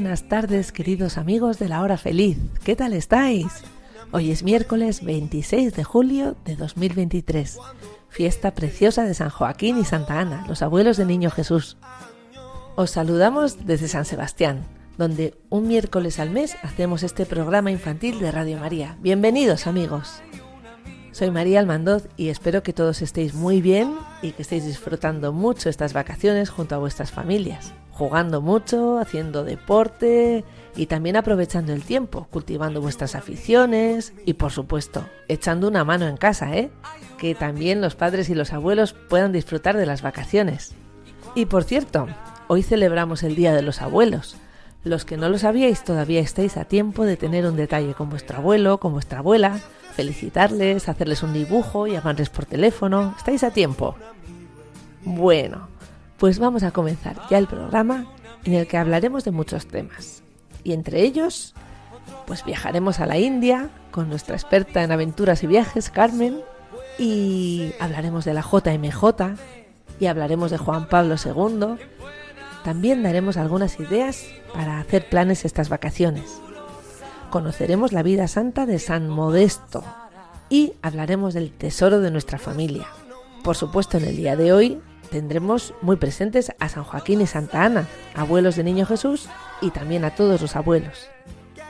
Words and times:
Buenas 0.00 0.28
tardes 0.28 0.70
queridos 0.70 1.18
amigos 1.18 1.58
de 1.58 1.68
la 1.68 1.82
hora 1.82 1.96
feliz. 1.98 2.38
¿Qué 2.62 2.76
tal 2.76 2.92
estáis? 2.92 3.48
Hoy 4.12 4.30
es 4.30 4.44
miércoles 4.44 5.02
26 5.02 5.74
de 5.74 5.82
julio 5.82 6.36
de 6.44 6.54
2023, 6.54 7.58
fiesta 8.08 8.52
preciosa 8.54 9.02
de 9.02 9.14
San 9.14 9.28
Joaquín 9.28 9.76
y 9.76 9.84
Santa 9.84 10.20
Ana, 10.20 10.44
los 10.46 10.62
abuelos 10.62 10.98
de 10.98 11.04
Niño 11.04 11.32
Jesús. 11.32 11.78
Os 12.76 12.92
saludamos 12.92 13.66
desde 13.66 13.88
San 13.88 14.04
Sebastián, 14.04 14.62
donde 14.98 15.34
un 15.48 15.66
miércoles 15.66 16.20
al 16.20 16.30
mes 16.30 16.54
hacemos 16.62 17.02
este 17.02 17.26
programa 17.26 17.72
infantil 17.72 18.20
de 18.20 18.30
Radio 18.30 18.58
María. 18.58 18.96
Bienvenidos 19.00 19.66
amigos. 19.66 20.22
Soy 21.10 21.32
María 21.32 21.58
Almandoz 21.58 22.06
y 22.16 22.28
espero 22.28 22.62
que 22.62 22.72
todos 22.72 23.02
estéis 23.02 23.34
muy 23.34 23.60
bien 23.60 23.96
y 24.22 24.30
que 24.30 24.42
estéis 24.42 24.64
disfrutando 24.64 25.32
mucho 25.32 25.68
estas 25.68 25.92
vacaciones 25.92 26.50
junto 26.50 26.76
a 26.76 26.78
vuestras 26.78 27.10
familias 27.10 27.74
jugando 27.98 28.40
mucho, 28.40 28.98
haciendo 28.98 29.42
deporte 29.42 30.44
y 30.76 30.86
también 30.86 31.16
aprovechando 31.16 31.72
el 31.72 31.82
tiempo, 31.82 32.28
cultivando 32.30 32.80
vuestras 32.80 33.16
aficiones 33.16 34.12
y 34.24 34.34
por 34.34 34.52
supuesto, 34.52 35.04
echando 35.26 35.66
una 35.66 35.84
mano 35.84 36.06
en 36.06 36.16
casa, 36.16 36.56
¿eh? 36.56 36.70
Que 37.18 37.34
también 37.34 37.80
los 37.80 37.96
padres 37.96 38.30
y 38.30 38.36
los 38.36 38.52
abuelos 38.52 38.92
puedan 38.92 39.32
disfrutar 39.32 39.76
de 39.76 39.84
las 39.84 40.02
vacaciones. 40.02 40.74
Y 41.34 41.46
por 41.46 41.64
cierto, 41.64 42.06
hoy 42.46 42.62
celebramos 42.62 43.24
el 43.24 43.34
Día 43.34 43.52
de 43.52 43.62
los 43.62 43.82
Abuelos. 43.82 44.36
Los 44.84 45.04
que 45.04 45.16
no 45.16 45.28
lo 45.28 45.36
sabíais 45.36 45.82
todavía 45.82 46.20
estáis 46.20 46.56
a 46.56 46.66
tiempo 46.66 47.04
de 47.04 47.16
tener 47.16 47.46
un 47.46 47.56
detalle 47.56 47.94
con 47.94 48.10
vuestro 48.10 48.38
abuelo, 48.38 48.78
con 48.78 48.92
vuestra 48.92 49.18
abuela, 49.18 49.58
felicitarles, 49.94 50.88
hacerles 50.88 51.24
un 51.24 51.32
dibujo, 51.32 51.88
llamarles 51.88 52.30
por 52.30 52.46
teléfono. 52.46 53.12
Estáis 53.18 53.42
a 53.42 53.50
tiempo. 53.50 53.96
Bueno, 55.04 55.68
pues 56.18 56.38
vamos 56.38 56.62
a 56.64 56.72
comenzar 56.72 57.16
ya 57.30 57.38
el 57.38 57.46
programa 57.46 58.06
en 58.44 58.54
el 58.54 58.66
que 58.66 58.76
hablaremos 58.76 59.24
de 59.24 59.30
muchos 59.30 59.66
temas. 59.66 60.22
Y 60.64 60.72
entre 60.72 61.02
ellos, 61.02 61.54
pues 62.26 62.44
viajaremos 62.44 63.00
a 63.00 63.06
la 63.06 63.18
India 63.18 63.70
con 63.90 64.08
nuestra 64.08 64.34
experta 64.34 64.82
en 64.82 64.92
aventuras 64.92 65.42
y 65.42 65.46
viajes, 65.46 65.90
Carmen, 65.90 66.40
y 66.98 67.72
hablaremos 67.78 68.24
de 68.24 68.34
la 68.34 68.42
JMJ 68.42 69.36
y 70.00 70.06
hablaremos 70.06 70.50
de 70.50 70.58
Juan 70.58 70.88
Pablo 70.88 71.14
II. 71.24 71.76
También 72.64 73.02
daremos 73.02 73.36
algunas 73.36 73.78
ideas 73.78 74.26
para 74.52 74.80
hacer 74.80 75.08
planes 75.08 75.44
estas 75.44 75.68
vacaciones. 75.68 76.40
Conoceremos 77.30 77.92
la 77.92 78.02
vida 78.02 78.26
santa 78.26 78.66
de 78.66 78.78
San 78.78 79.08
Modesto 79.08 79.84
y 80.48 80.72
hablaremos 80.82 81.34
del 81.34 81.52
tesoro 81.52 82.00
de 82.00 82.10
nuestra 82.10 82.38
familia. 82.38 82.86
Por 83.44 83.56
supuesto, 83.56 83.98
en 83.98 84.04
el 84.04 84.16
día 84.16 84.34
de 84.34 84.52
hoy 84.52 84.80
tendremos 85.08 85.74
muy 85.82 85.96
presentes 85.96 86.52
a 86.58 86.68
San 86.68 86.84
Joaquín 86.84 87.20
y 87.20 87.26
Santa 87.26 87.64
Ana, 87.64 87.86
abuelos 88.14 88.56
de 88.56 88.64
Niño 88.64 88.86
Jesús, 88.86 89.28
y 89.60 89.70
también 89.70 90.04
a 90.04 90.14
todos 90.14 90.40
los 90.40 90.56
abuelos. 90.56 91.08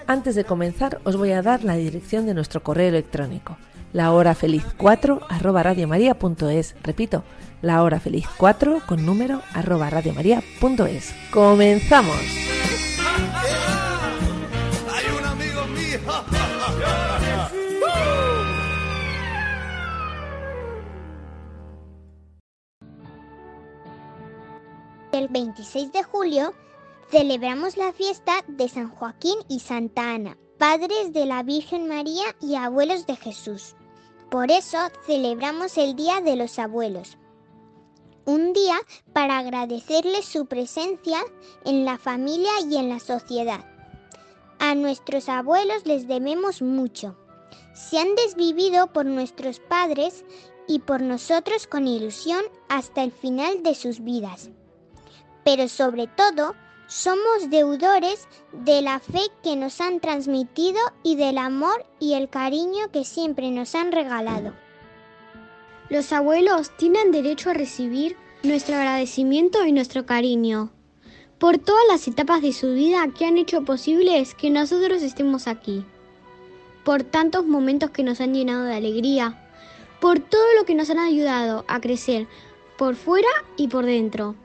Antes 0.07 0.35
de 0.35 0.45
comenzar, 0.45 1.01
os 1.05 1.17
voy 1.17 1.33
a 1.33 1.43
dar 1.43 1.65
la 1.65 1.75
dirección 1.75 2.27
de 2.27 2.35
nuestro 2.35 2.63
correo 2.63 2.89
electrónico, 2.89 3.57
la 3.93 4.13
hora 4.13 4.35
feliz 4.35 4.65
4 4.77 5.21
arroba 5.29 5.63
radiomaria.es. 5.63 6.77
Repito, 6.83 7.25
la 7.63 7.83
hora 7.83 8.01
feliz 8.01 8.27
4 8.37 8.83
con 8.87 9.05
número 9.05 9.43
arroba 9.55 9.91
radiomaria.es. 9.91 11.15
¡Comenzamos! 11.31 12.17
El 25.19 25.27
26 25.27 25.91
de 25.91 26.05
julio 26.05 26.55
celebramos 27.11 27.77
la 27.77 27.93
fiesta 27.93 28.45
de 28.47 28.69
San 28.69 28.89
Joaquín 28.89 29.37
y 29.49 29.59
Santa 29.59 30.15
Ana, 30.15 30.39
padres 30.59 31.13
de 31.13 31.27
la 31.27 31.43
Virgen 31.43 31.89
María 31.89 32.37
y 32.41 32.55
abuelos 32.55 33.05
de 33.05 33.17
Jesús. 33.17 33.75
Por 34.31 34.53
eso 34.53 34.79
celebramos 35.07 35.77
el 35.77 35.97
Día 35.97 36.21
de 36.21 36.37
los 36.37 36.61
Abuelos. 36.61 37.19
Un 38.27 38.53
día 38.53 38.77
para 39.13 39.39
agradecerles 39.39 40.25
su 40.25 40.47
presencia 40.47 41.19
en 41.65 41.85
la 41.85 41.99
familia 41.99 42.53
y 42.71 42.77
en 42.77 42.89
la 42.89 43.01
sociedad. 43.01 43.65
A 44.61 44.77
nuestros 44.77 45.29
abuelos 45.29 45.85
les 45.85 46.07
debemos 46.07 46.63
mucho. 46.63 47.17
Se 47.75 47.99
han 47.99 48.15
desvivido 48.15 48.93
por 48.93 49.05
nuestros 49.05 49.59
padres 49.59 50.25
y 50.69 50.79
por 50.79 51.03
nosotros 51.03 51.67
con 51.67 51.89
ilusión 51.89 52.45
hasta 52.69 53.03
el 53.03 53.11
final 53.11 53.65
de 53.65 53.75
sus 53.75 53.99
vidas 53.99 54.51
pero 55.49 55.67
sobre 55.67 56.09
todo 56.09 56.55
somos 56.89 57.49
deudores 57.49 58.29
de 58.53 58.83
la 58.83 58.99
fe 58.99 59.23
que 59.43 59.57
nos 59.57 59.81
han 59.81 59.99
transmitido 59.99 60.79
y 61.03 61.17
del 61.17 61.39
amor 61.39 61.87
y 61.99 62.13
el 62.13 62.29
cariño 62.29 62.91
que 62.93 63.07
siempre 63.07 63.51
nos 63.51 63.75
han 63.75 63.91
regalado. 63.91 64.53
Los 65.89 66.13
abuelos 66.13 66.71
tienen 66.77 67.13
derecho 67.13 67.49
a 67.49 67.55
recibir 67.55 68.15
nuestro 68.43 68.77
agradecimiento 68.77 69.65
y 69.65 69.73
nuestro 69.73 70.05
cariño. 70.05 70.71
Por 71.39 71.57
todas 71.57 71.85
las 71.89 72.07
etapas 72.07 72.43
de 72.43 72.53
su 72.53 72.75
vida 72.75 73.09
que 73.19 73.25
han 73.25 73.39
hecho 73.39 73.65
posibles 73.65 74.35
que 74.35 74.51
nosotros 74.51 75.03
estemos 75.03 75.49
aquí, 75.49 75.83
por 76.85 77.05
tantos 77.05 77.47
momentos 77.47 77.91
que 77.91 78.03
nos 78.03 78.21
han 78.21 78.35
llenado 78.35 78.65
de 78.65 78.75
alegría, 78.75 79.49
por 79.99 80.21
todo 80.21 80.45
lo 80.59 80.67
que 80.67 80.75
nos 80.75 80.91
han 80.91 80.99
ayudado 80.99 81.65
a 81.69 81.81
crecer 81.81 82.27
por 82.77 82.97
fuera 82.97 83.31
y 83.57 83.69
por 83.69 83.87
dentro 83.87 84.37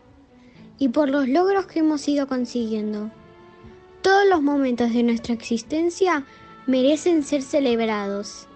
y 0.84 0.90
por 0.90 1.10
los 1.10 1.30
logros 1.30 1.66
que 1.66 1.80
hemos 1.80 2.06
ido 2.10 2.28
consiguiendo. 2.28 3.10
Todos 4.02 4.26
los 4.28 4.42
momentos 4.42 4.92
de 4.92 5.02
nuestra 5.02 5.34
existencia 5.34 6.26
merecen 6.68 7.24
ser 7.24 7.42
celebrados 7.42 8.50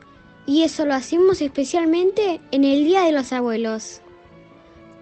y 0.46 0.64
eso 0.64 0.86
lo 0.86 0.94
hacemos 0.94 1.42
especialmente 1.42 2.42
en 2.52 2.66
el 2.66 2.84
Día 2.84 3.04
de 3.04 3.14
los 3.14 3.32
Abuelos. 3.32 4.02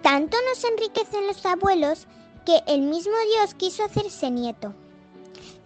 Tanto 0.02 0.36
nos 0.48 0.62
enriquecen 0.70 1.26
los 1.26 1.44
abuelos 1.44 2.06
que 2.44 2.60
el 2.68 2.82
mismo 2.82 3.14
Dios 3.34 3.54
quiso 3.54 3.82
hacerse 3.82 4.30
nieto. 4.30 4.72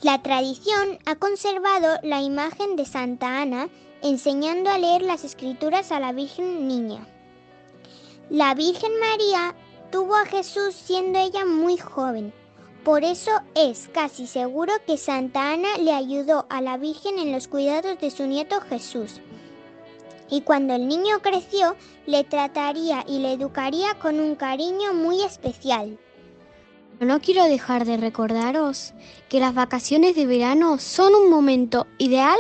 La 0.01 0.23
tradición 0.23 0.99
ha 1.05 1.17
conservado 1.17 1.99
la 2.03 2.23
imagen 2.23 2.77
de 2.77 2.87
Santa 2.87 3.43
Ana 3.43 3.69
enseñando 4.01 4.71
a 4.71 4.79
leer 4.79 5.03
las 5.03 5.25
escrituras 5.25 5.93
a 5.93 6.01
la 6.01 6.13
Virgen 6.13 6.69
Niña. 6.69 7.07
La 8.31 8.55
Virgen 8.55 8.93
María 8.99 9.55
tuvo 9.91 10.17
a 10.17 10.25
Jesús 10.27 10.75
siendo 10.75 11.19
ella 11.19 11.45
muy 11.45 11.77
joven. 11.77 12.33
Por 12.85 13.05
eso 13.05 13.31
es 13.55 13.91
casi 13.93 14.27
seguro 14.27 14.73
que 14.87 14.97
Santa 14.97 15.53
Ana 15.53 15.77
le 15.79 15.93
ayudó 15.93 16.47
a 16.49 16.61
la 16.61 16.79
Virgen 16.79 17.19
en 17.19 17.33
los 17.33 17.47
cuidados 17.47 17.99
de 18.01 18.11
su 18.11 18.27
nieto 18.27 18.61
Jesús. 18.63 19.21
Y 20.31 20.43
cuando 20.43 20.75
el 20.75 20.89
niño 20.89 21.21
creció, 21.21 21.77
le 22.07 22.25
trataría 22.25 23.05
y 23.07 23.19
le 23.19 23.33
educaría 23.33 23.95
con 23.99 24.21
un 24.21 24.35
cariño 24.35 24.95
muy 24.95 25.23
especial. 25.23 25.99
No 27.01 27.21
quiero 27.21 27.45
dejar 27.45 27.85
de 27.85 27.97
recordaros 27.97 28.95
que 29.29 29.41
las 29.41 29.55
vacaciones 29.55 30.15
de 30.15 30.27
verano 30.27 30.79
son 30.79 31.15
un 31.15 31.31
momento 31.31 31.87
ideal 31.99 32.39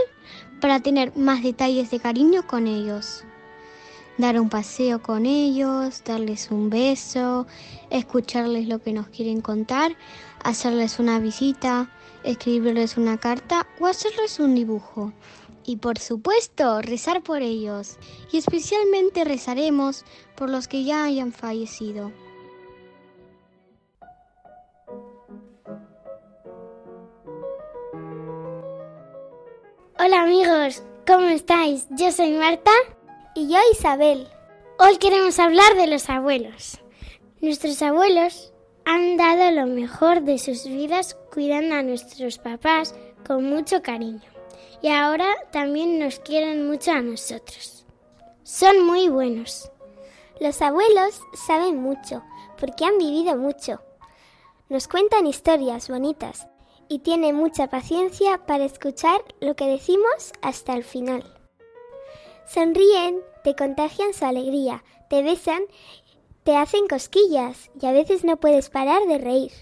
para 0.61 0.81
tener 0.81 1.17
más 1.17 1.43
detalles 1.43 1.91
de 1.91 2.01
cariño 2.01 2.47
con 2.47 2.67
ellos 2.67 3.25
dar 4.21 4.39
un 4.39 4.49
paseo 4.49 5.03
con 5.03 5.27
ellos, 5.27 6.03
darles 6.05 6.51
un 6.51 6.71
beso, 6.71 7.47
escucharles 7.89 8.69
lo 8.69 8.81
que 8.81 8.93
nos 8.93 9.09
quieren 9.09 9.41
contar, 9.41 9.97
hacerles 10.45 10.99
una 10.99 11.19
visita, 11.19 11.91
escribirles 12.23 12.97
una 12.97 13.19
carta 13.19 13.67
o 13.81 13.87
hacerles 13.87 14.39
un 14.39 14.55
dibujo. 14.55 15.13
Y 15.65 15.77
por 15.77 15.99
supuesto, 15.99 16.81
rezar 16.83 17.23
por 17.23 17.43
ellos. 17.43 17.99
Y 18.33 18.39
especialmente 18.39 19.25
rezaremos 19.25 20.05
por 20.37 20.51
los 20.51 20.69
que 20.69 20.85
ya 20.85 21.05
hayan 21.05 21.33
fallecido. 21.33 22.13
Hola 29.99 30.23
amigos, 30.23 30.83
¿cómo 31.07 31.27
estáis? 31.27 31.87
Yo 31.91 32.11
soy 32.11 32.33
Marta 32.33 32.71
y 33.35 33.49
yo 33.49 33.59
Isabel. 33.73 34.29
Hoy 34.79 34.97
queremos 34.97 35.39
hablar 35.39 35.77
de 35.77 35.87
los 35.87 36.09
abuelos. 36.09 36.79
Nuestros 37.41 37.81
abuelos 37.83 38.53
han 38.85 39.17
dado 39.17 39.51
lo 39.51 39.67
mejor 39.67 40.23
de 40.23 40.39
sus 40.39 40.65
vidas 40.65 41.17
cuidando 41.33 41.77
a 41.77 41.83
nuestros 41.83 42.39
papás, 42.39 42.95
con 43.27 43.45
mucho 43.45 43.83
cariño 43.83 44.23
y 44.83 44.89
ahora 44.89 45.27
también 45.53 45.99
nos 45.99 46.19
quieren 46.21 46.67
mucho 46.67 46.93
a 46.93 47.03
nosotros. 47.03 47.85
Son 48.43 48.85
muy 48.85 49.09
buenos. 49.09 49.71
Los 50.41 50.63
abuelos 50.63 51.21
saben 51.35 51.77
mucho 51.77 52.23
porque 52.59 52.85
han 52.85 52.99
vivido 52.99 53.37
mucho. 53.37 53.81
Nos 54.69 54.89
cuentan 54.89 55.27
historias 55.27 55.89
bonitas 55.89 56.49
y 56.89 57.01
tienen 57.01 57.37
mucha 57.37 57.69
paciencia 57.69 58.47
para 58.47 58.65
escuchar 58.65 59.21
lo 59.41 59.55
que 59.55 59.67
decimos 59.67 60.33
hasta 60.41 60.75
el 60.75 60.85
final. 60.85 61.40
Sonríen, 62.53 63.21
te 63.45 63.55
contagian 63.55 64.13
su 64.13 64.25
alegría, 64.25 64.83
te 65.09 65.23
besan, 65.23 65.63
te 66.43 66.57
hacen 66.57 66.89
cosquillas 66.89 67.71
y 67.81 67.87
a 67.87 67.93
veces 67.93 68.25
no 68.25 68.41
puedes 68.41 68.71
parar 68.71 69.07
de 69.07 69.19
reír. 69.19 69.53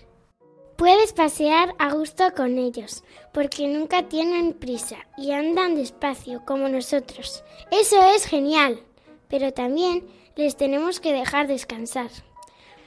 Puedes 0.76 1.12
pasear 1.12 1.75
a 1.79 1.93
gusto 1.93 2.32
con 2.35 2.56
ellos, 2.56 3.05
porque 3.35 3.69
nunca 3.69 4.08
tienen 4.08 4.55
prisa 4.55 4.96
y 5.19 5.32
andan 5.32 5.75
despacio 5.75 6.43
como 6.46 6.70
nosotros. 6.70 7.44
Eso 7.70 8.02
es 8.14 8.25
genial, 8.25 8.81
pero 9.29 9.52
también 9.52 10.08
les 10.37 10.56
tenemos 10.56 10.99
que 10.99 11.12
dejar 11.12 11.46
descansar, 11.46 12.08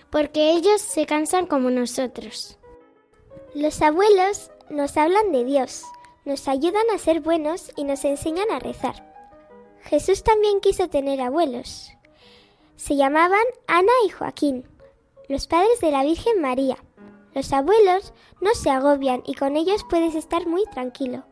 porque 0.09 0.50
ellos 0.50 0.81
se 0.81 1.06
cansan 1.06 1.45
como 1.45 1.69
nosotros. 1.69 2.57
Los 3.54 3.80
abuelos 3.83 4.50
nos 4.71 4.97
hablan 4.97 5.31
de 5.31 5.45
Dios, 5.45 5.83
nos 6.25 6.47
ayudan 6.47 6.89
a 6.92 6.97
ser 6.97 7.19
buenos 7.19 7.71
y 7.75 7.83
nos 7.83 8.04
enseñan 8.04 8.50
a 8.50 8.57
rezar. 8.57 9.11
Jesús 9.83 10.24
también 10.24 10.60
quiso 10.60 10.89
tener 10.89 11.22
abuelos. 11.22 11.92
Se 12.75 12.95
llamaban 12.95 13.44
Ana 13.68 13.92
y 14.06 14.10
Joaquín, 14.10 14.66
los 15.28 15.48
padres 15.48 15.80
de 15.81 15.92
la 15.92 16.04
Virgen 16.04 16.42
María. 16.42 16.78
Los 17.33 17.54
abuelos 17.54 18.13
no 18.42 18.54
se 18.54 18.69
agobian 18.69 19.24
y 19.25 19.36
con 19.36 19.56
ellos 19.56 19.86
puedes 19.89 20.16
estar 20.16 20.48
muy 20.48 20.63
tranquilo. 20.66 21.24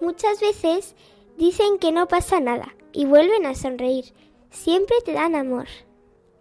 Muchas 0.00 0.40
veces 0.40 0.94
dicen 1.36 1.78
que 1.78 1.92
no 1.92 2.08
pasa 2.08 2.40
nada 2.40 2.74
y 2.92 3.04
vuelven 3.04 3.46
a 3.46 3.54
sonreír. 3.54 4.14
Siempre 4.50 4.96
te 5.04 5.12
dan 5.12 5.34
amor. 5.34 5.66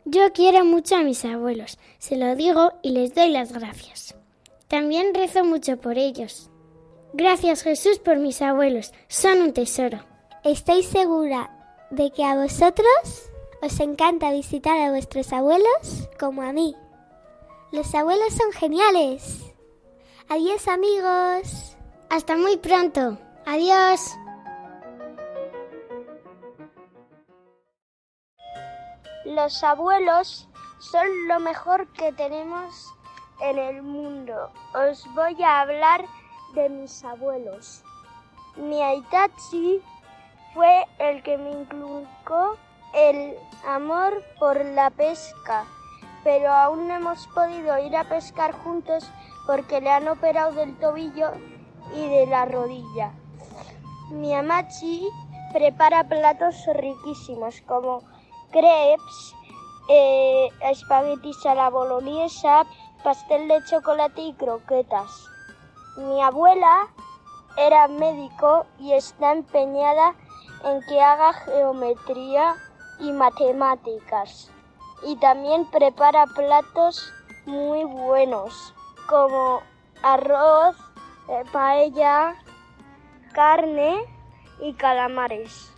Yo 0.06 0.34
quiero 0.34 0.66
mucho 0.66 0.98
a 0.98 1.04
mis 1.04 1.24
abuelos, 1.25 1.80
se 1.98 2.18
lo 2.18 2.36
digo 2.36 2.74
y 2.81 2.92
les 2.92 3.16
doy 3.16 3.30
las 3.30 3.54
gracias. 3.54 4.16
También 4.68 5.14
rezo 5.14 5.46
mucho 5.46 5.78
por 5.78 5.98
ellos. 5.98 6.50
Gracias 7.14 7.64
Jesús 7.64 8.00
por 8.00 8.18
mis 8.18 8.42
abuelos, 8.42 8.92
son 9.08 9.42
un 9.42 9.54
tesoro. 9.54 10.12
Estoy 10.44 10.84
segura 10.84 11.50
de 11.90 12.12
que 12.12 12.25
a 12.25 12.36
vosotros 12.36 13.31
os 13.62 13.80
encanta 13.80 14.30
visitar 14.31 14.78
a 14.78 14.90
vuestros 14.90 15.31
abuelos 15.31 16.10
como 16.19 16.42
a 16.42 16.51
mí. 16.51 16.75
Los 17.72 17.95
abuelos 17.95 18.34
son 18.34 18.51
geniales. 18.51 19.54
Adiós 20.28 20.68
amigos. 20.68 21.78
Hasta 22.10 22.36
muy 22.36 22.57
pronto. 22.57 23.18
Adiós. 23.45 24.18
Los 29.24 29.63
abuelos 29.63 30.50
son 30.80 31.07
lo 31.30 31.39
mejor 31.39 31.88
que 31.94 32.12
tenemos 32.12 32.94
en 33.39 33.57
el 33.57 33.81
mundo. 33.81 34.51
Os 34.74 35.06
voy 35.16 35.42
a 35.42 35.62
hablar 35.62 36.04
de 36.54 36.68
mis 36.68 37.01
abuelos. 37.06 37.81
Mi 38.57 38.81
Aitachi 38.81 39.81
fue 40.54 40.86
el 41.00 41.24
que 41.24 41.38
me 41.38 41.52
inculcó 41.52 42.58
el 42.94 43.36
amor 43.66 44.24
por 44.40 44.64
la 44.64 44.90
pesca 44.90 45.66
pero 46.24 46.52
aún 46.52 46.88
no 46.88 46.96
hemos 46.96 47.28
podido 47.28 47.78
ir 47.80 47.96
a 47.96 48.06
pescar 48.06 48.54
juntos 48.54 49.10
porque 49.46 49.82
le 49.82 49.92
han 49.92 50.08
operado 50.08 50.54
del 50.54 50.78
tobillo 50.80 51.32
y 51.96 52.08
de 52.08 52.26
la 52.28 52.46
rodilla. 52.46 53.12
Mi 54.10 54.34
amachi 54.34 55.10
prepara 55.52 56.06
platos 56.06 56.56
riquísimos 56.74 57.62
como 57.68 58.04
crepes, 58.52 59.36
eh, 59.90 60.50
espaguetis 60.62 61.46
a 61.46 61.56
la 61.56 61.70
bolognesa, 61.70 62.66
pastel 63.04 63.48
de 63.50 63.64
chocolate 63.66 64.22
y 64.22 64.34
croquetas. 64.34 65.28
Mi 65.98 66.22
abuela 66.22 66.88
era 67.58 67.88
médico 67.88 68.66
y 68.80 68.94
está 68.94 69.34
empeñada 69.34 70.16
en 70.63 70.81
que 70.88 71.01
haga 71.01 71.33
geometría 71.33 72.56
y 73.00 73.12
matemáticas 73.12 74.51
y 75.06 75.15
también 75.18 75.65
prepara 75.65 76.25
platos 76.27 77.13
muy 77.45 77.83
buenos 77.83 78.74
como 79.07 79.62
arroz, 80.01 80.75
eh, 81.30 81.44
paella, 81.51 82.36
carne 83.33 84.06
y 84.62 84.74
calamares. 84.74 85.74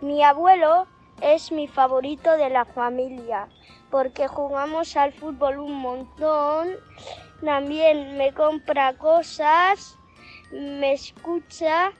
Mi 0.00 0.22
abuelo 0.22 0.86
es 1.20 1.50
mi 1.50 1.68
favorito 1.68 2.30
de 2.32 2.50
la 2.50 2.64
familia 2.64 3.48
porque 3.90 4.28
jugamos 4.28 4.96
al 4.96 5.12
fútbol 5.12 5.58
un 5.58 5.74
montón. 5.74 6.68
También 7.42 8.16
me 8.16 8.32
compra 8.32 8.96
cosas, 8.98 9.96
me 10.50 10.92
escucha 10.92 11.92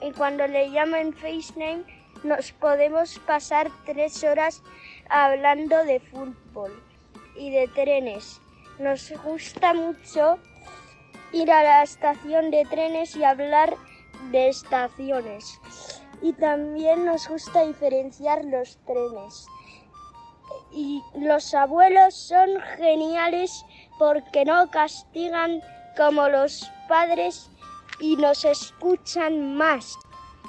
y 0.00 0.12
cuando 0.12 0.46
le 0.46 0.70
llaman 0.70 1.12
FaceTime 1.12 1.84
nos 2.22 2.52
podemos 2.52 3.18
pasar 3.20 3.70
tres 3.84 4.24
horas 4.24 4.62
hablando 5.08 5.84
de 5.84 6.00
fútbol 6.00 6.82
y 7.36 7.50
de 7.50 7.68
trenes. 7.68 8.40
Nos 8.78 9.12
gusta 9.22 9.74
mucho 9.74 10.38
ir 11.32 11.50
a 11.50 11.62
la 11.62 11.82
estación 11.82 12.50
de 12.50 12.64
trenes 12.64 13.16
y 13.16 13.24
hablar 13.24 13.74
de 14.30 14.48
estaciones. 14.48 15.60
Y 16.22 16.32
también 16.32 17.04
nos 17.04 17.28
gusta 17.28 17.66
diferenciar 17.66 18.44
los 18.44 18.78
trenes. 18.86 19.46
Y 20.72 21.02
los 21.14 21.54
abuelos 21.54 22.14
son 22.14 22.60
geniales 22.76 23.64
porque 23.98 24.44
no 24.44 24.70
castigan 24.70 25.62
como 25.96 26.28
los 26.28 26.70
padres 26.88 27.50
y 28.00 28.16
nos 28.16 28.44
escuchan 28.44 29.56
más. 29.56 29.98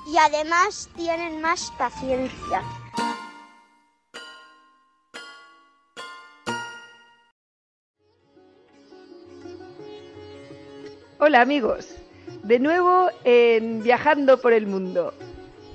Y 0.07 0.17
además 0.17 0.89
tienen 0.95 1.41
más 1.41 1.71
paciencia. 1.77 2.63
Hola 11.19 11.41
amigos, 11.41 11.95
de 12.43 12.59
nuevo 12.59 13.09
en 13.23 13.81
Viajando 13.81 14.39
por 14.39 14.53
el 14.53 14.67
Mundo, 14.67 15.13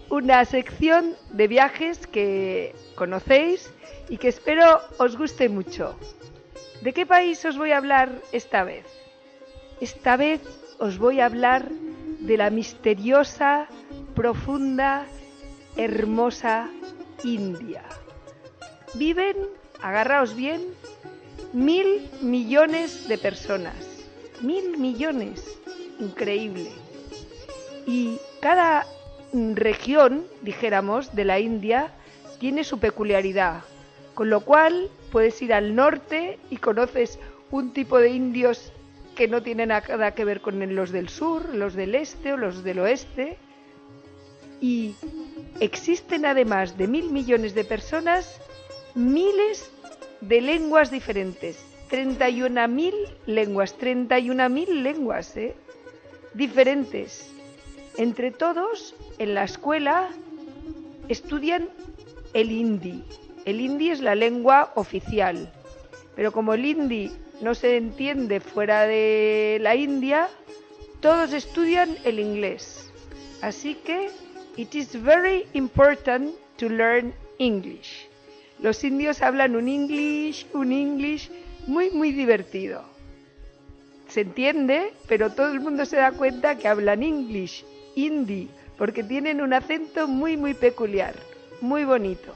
una 0.08 0.44
sección 0.44 1.16
de 1.32 1.48
viajes 1.48 2.06
que 2.06 2.74
conocéis 2.94 3.72
y 4.08 4.18
que 4.18 4.28
espero 4.28 4.80
os 4.98 5.16
guste 5.16 5.48
mucho. 5.48 5.98
¿De 6.80 6.92
qué 6.92 7.06
país 7.06 7.44
os 7.44 7.58
voy 7.58 7.72
a 7.72 7.78
hablar 7.78 8.20
esta 8.30 8.62
vez? 8.62 8.86
Esta 9.80 10.16
vez 10.16 10.40
os 10.82 10.98
voy 10.98 11.20
a 11.20 11.26
hablar 11.26 11.70
de 11.70 12.36
la 12.36 12.50
misteriosa, 12.50 13.68
profunda, 14.14 15.06
hermosa 15.76 16.68
India. 17.24 17.82
Viven, 18.94 19.36
agarraos 19.80 20.34
bien, 20.34 20.60
mil 21.52 22.10
millones 22.20 23.08
de 23.08 23.16
personas 23.16 23.92
mil 24.42 24.76
millones. 24.76 25.58
Increíble. 25.98 26.70
Y 27.86 28.18
cada 28.40 28.86
región, 29.32 30.24
dijéramos, 30.42 31.14
de 31.14 31.24
la 31.24 31.38
India 31.40 31.92
tiene 32.38 32.64
su 32.64 32.78
peculiaridad, 32.78 33.62
con 34.14 34.30
lo 34.30 34.40
cual 34.40 34.90
puedes 35.10 35.40
ir 35.42 35.54
al 35.54 35.74
norte 35.74 36.38
y 36.50 36.56
conoces 36.56 37.18
un 37.50 37.72
tipo 37.72 37.98
de 37.98 38.10
indios 38.10 38.72
que 39.14 39.28
no 39.28 39.42
tienen 39.42 39.68
nada 39.68 40.14
que 40.14 40.24
ver 40.24 40.40
con 40.40 40.74
los 40.74 40.90
del 40.90 41.08
sur, 41.08 41.54
los 41.54 41.74
del 41.74 41.94
este 41.94 42.32
o 42.32 42.36
los 42.36 42.64
del 42.64 42.80
oeste. 42.80 43.36
Y 44.60 44.94
existen 45.60 46.24
además 46.24 46.78
de 46.78 46.86
mil 46.86 47.10
millones 47.10 47.54
de 47.54 47.64
personas 47.64 48.40
miles 48.94 49.70
de 50.20 50.40
lenguas 50.40 50.90
diferentes 50.90 51.64
31.000 51.92 52.94
lenguas, 53.26 53.78
31.000 53.78 54.82
lenguas 54.82 55.36
¿eh? 55.36 55.54
diferentes. 56.32 57.30
Entre 57.98 58.30
todos, 58.30 58.94
en 59.18 59.34
la 59.34 59.44
escuela 59.44 60.08
estudian 61.08 61.68
el 62.32 62.50
hindi. 62.50 63.04
El 63.44 63.60
hindi 63.60 63.90
es 63.90 64.00
la 64.00 64.14
lengua 64.14 64.72
oficial, 64.74 65.52
pero 66.16 66.32
como 66.32 66.54
el 66.54 66.64
hindi 66.64 67.12
no 67.42 67.54
se 67.54 67.76
entiende 67.76 68.40
fuera 68.40 68.86
de 68.86 69.58
la 69.60 69.74
India, 69.76 70.28
todos 71.00 71.32
estudian 71.32 71.96
el 72.04 72.18
inglés. 72.18 72.90
Así 73.42 73.74
que 73.74 74.10
it 74.56 74.74
is 74.74 75.00
very 75.02 75.46
important 75.52 76.34
to 76.56 76.68
learn 76.68 77.12
English. 77.38 78.08
Los 78.60 78.84
indios 78.84 79.20
hablan 79.20 79.56
un 79.56 79.68
English, 79.68 80.46
un 80.54 80.72
English 80.72 81.28
muy, 81.66 81.90
muy 81.90 82.12
divertido. 82.12 82.92
se 84.12 84.20
entiende, 84.20 84.92
pero 85.08 85.32
todo 85.32 85.52
el 85.52 85.60
mundo 85.60 85.86
se 85.86 85.96
da 85.96 86.12
cuenta 86.12 86.58
que 86.58 86.68
hablan 86.68 87.02
English, 87.02 87.64
hindi, 87.94 88.50
porque 88.76 89.02
tienen 89.02 89.40
un 89.40 89.54
acento 89.54 90.06
muy, 90.06 90.36
muy 90.36 90.52
peculiar, 90.52 91.14
muy 91.62 91.84
bonito. 91.84 92.34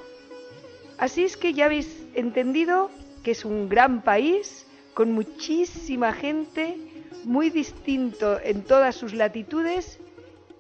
Así 0.97 1.25
es 1.25 1.37
que 1.37 1.53
ya 1.53 1.67
habéis 1.67 2.03
entendido 2.15 2.91
que 3.23 3.33
es 3.33 3.45
un 3.45 3.69
gran 3.69 4.01
país 4.03 4.66
con 4.97 5.13
muchísima 5.13 6.15
gente, 6.15 6.79
muy 7.25 7.51
distinto 7.51 8.41
en 8.43 8.63
todas 8.63 8.97
sus 8.97 9.13
latitudes 9.13 9.99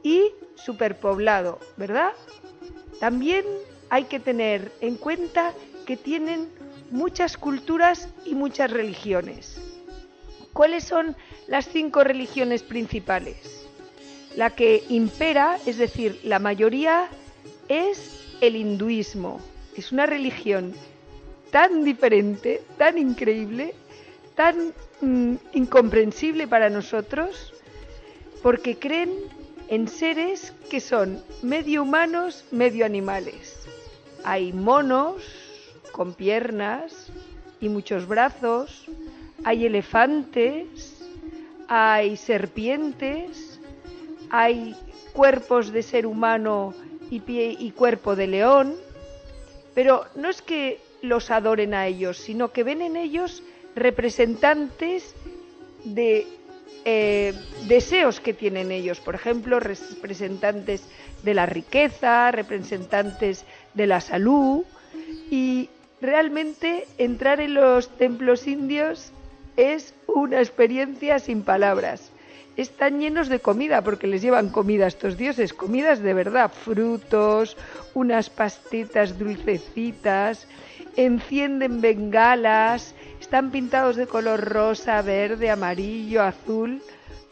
y 0.02 0.31
superpoblado, 0.57 1.59
¿verdad? 1.78 2.12
También 3.00 3.47
hay 3.88 4.05
que 4.05 4.21
tener 4.21 4.71
en 4.83 4.97
cuenta 4.97 5.55
que 5.87 5.97
tienen 5.97 6.50
muchas 6.90 7.38
culturas 7.38 8.11
y 8.26 8.35
muchas 8.35 8.71
religiones. 8.71 9.59
¿Cuáles 10.52 10.85
son 10.85 11.16
las 11.47 11.66
cinco 11.66 12.05
religiones 12.05 12.62
principales? 12.62 13.66
La 14.37 14.50
que 14.50 14.85
impera, 14.90 15.57
es 15.64 15.78
decir, 15.78 16.21
la 16.25 16.40
mayoría, 16.40 17.09
es 17.71 18.23
el 18.43 18.57
hinduismo. 18.57 19.40
Es 19.78 19.93
una 19.93 20.05
religión 20.05 20.75
tan 21.50 21.85
diferente, 21.85 22.61
tan 22.76 22.99
increíble, 22.99 23.75
tan 24.37 24.73
mm, 25.00 25.35
incomprensible 25.55 26.47
para 26.47 26.71
nosotros, 26.71 27.52
porque 28.43 28.78
creen 28.78 29.11
en 29.69 29.88
seres 29.88 30.52
que 30.71 30.81
son 30.81 31.21
medio 31.43 31.83
humanos, 31.83 32.45
medio 32.52 32.87
animales. 32.87 33.66
Hay 34.23 34.52
monos 34.52 35.23
con 35.90 36.14
piernas 36.14 37.09
y 37.61 37.69
muchos 37.69 38.07
brazos, 38.07 38.87
hay 39.43 39.66
elefantes, 39.66 41.02
hay 41.69 42.16
serpientes, 42.16 43.59
hay 44.31 44.76
cuerpos 45.12 45.73
de 45.73 45.83
ser 45.83 46.07
humano 46.07 46.75
y, 47.11 47.21
pie 47.21 47.57
y 47.59 47.71
cuerpo 47.71 48.14
de 48.14 48.26
león, 48.26 48.75
pero 49.75 50.05
no 50.14 50.28
es 50.28 50.43
que 50.43 50.81
los 51.02 51.31
adoren 51.31 51.75
a 51.75 51.87
ellos, 51.87 52.19
sino 52.19 52.52
que 52.52 52.64
ven 52.64 52.83
en 52.83 52.97
ellos 52.97 53.43
representantes 53.76 55.14
de 55.85 56.26
eh, 56.85 57.35
deseos 57.68 58.18
que 58.21 58.33
tienen 58.33 58.73
ellos, 58.73 58.99
por 59.00 59.14
ejemplo, 59.14 59.61
representantes 59.61 60.83
de 61.23 61.35
la 61.35 61.47
riqueza, 61.47 62.33
representantes 62.33 63.45
de 63.75 63.87
la 63.87 64.00
salud 64.00 64.64
y 65.30 65.68
realmente 66.00 66.87
entrar 66.99 67.40
en 67.40 67.54
los 67.54 67.88
templos 67.97 68.47
indios 68.47 69.12
es 69.56 69.95
una 70.06 70.38
experiencia 70.38 71.18
sin 71.18 71.42
palabras. 71.42 72.11
Están 72.56 73.00
llenos 73.00 73.28
de 73.28 73.40
comida 73.40 73.83
porque 73.83 74.06
les 74.06 74.23
llevan 74.23 74.49
comida 74.49 74.87
a 74.87 74.88
estos 74.88 75.18
dioses, 75.18 75.52
comidas 75.52 76.00
de 76.00 76.14
verdad, 76.14 76.50
frutos, 76.50 77.56
unas 77.92 78.30
pastitas 78.30 79.18
dulcecitas, 79.18 80.49
encienden 80.97 81.83
bengalas, 81.83 82.95
están 83.26 83.50
pintados 83.50 83.97
de 83.97 84.06
color 84.06 84.40
rosa, 84.40 85.02
verde, 85.02 85.50
amarillo, 85.50 86.23
azul. 86.23 86.80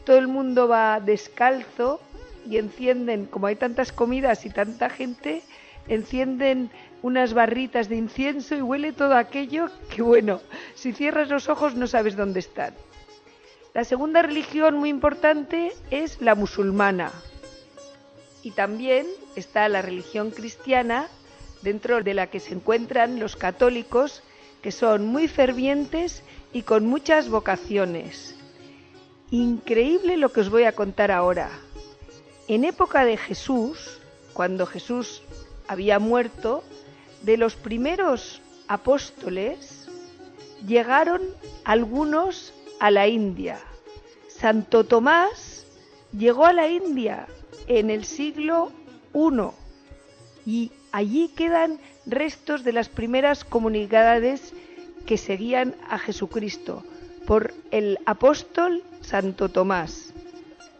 Todo 0.03 0.17
el 0.17 0.27
mundo 0.27 0.67
va 0.67 0.99
descalzo 0.99 2.01
y 2.45 2.57
encienden, 2.57 3.27
como 3.27 3.47
hay 3.47 3.55
tantas 3.55 3.93
comidas 3.93 4.45
y 4.45 4.49
tanta 4.49 4.89
gente, 4.89 5.41
encienden 5.87 6.69
unas 7.01 7.33
barritas 7.33 7.87
de 7.87 7.95
incienso 7.95 8.55
y 8.55 8.61
huele 8.61 8.91
todo 8.91 9.15
aquello 9.15 9.69
que 9.89 10.01
bueno, 10.01 10.41
si 10.73 10.91
cierras 10.91 11.29
los 11.29 11.47
ojos 11.47 11.75
no 11.75 11.87
sabes 11.87 12.17
dónde 12.17 12.41
están. 12.41 12.73
La 13.73 13.85
segunda 13.85 14.21
religión 14.21 14.75
muy 14.75 14.89
importante 14.89 15.71
es 15.91 16.19
la 16.19 16.35
musulmana. 16.35 17.13
Y 18.43 18.51
también 18.51 19.07
está 19.37 19.69
la 19.69 19.81
religión 19.81 20.31
cristiana, 20.31 21.07
dentro 21.61 22.03
de 22.03 22.13
la 22.13 22.27
que 22.27 22.41
se 22.41 22.53
encuentran 22.53 23.17
los 23.17 23.37
católicos, 23.37 24.23
que 24.65 24.71
son 24.71 25.05
muy 25.05 25.27
fervientes 25.27 26.23
y 26.51 26.63
con 26.63 26.87
muchas 26.87 27.29
vocaciones. 27.29 28.33
Increíble 29.29 30.17
lo 30.17 30.29
que 30.29 30.39
os 30.39 30.49
voy 30.49 30.63
a 30.63 30.71
contar 30.71 31.11
ahora. 31.11 31.51
En 32.47 32.65
época 32.65 33.05
de 33.05 33.15
Jesús, 33.15 33.99
cuando 34.33 34.65
Jesús 34.65 35.21
había 35.67 35.99
muerto, 35.99 36.63
de 37.21 37.37
los 37.37 37.55
primeros 37.55 38.41
apóstoles 38.67 39.87
llegaron 40.65 41.21
algunos 41.63 42.51
a 42.79 42.89
la 42.89 43.07
India. 43.07 43.59
Santo 44.29 44.83
Tomás 44.83 45.67
llegó 46.11 46.43
a 46.43 46.53
la 46.53 46.67
India 46.67 47.27
en 47.67 47.91
el 47.91 48.03
siglo 48.03 48.71
I 49.13 49.51
y 50.47 50.71
allí 50.91 51.27
quedan 51.35 51.79
restos 52.05 52.63
de 52.63 52.73
las 52.73 52.89
primeras 52.89 53.43
comunidades 53.43 54.53
que 55.05 55.17
seguían 55.17 55.75
a 55.89 55.97
Jesucristo 55.99 56.83
por 57.25 57.53
el 57.71 57.99
apóstol 58.05 58.83
Santo 59.01 59.49
Tomás. 59.49 60.13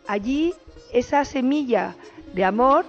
Allí 0.07 0.53
esa 0.93 1.25
semilla 1.25 1.95
de 2.33 2.43
amor 2.43 2.85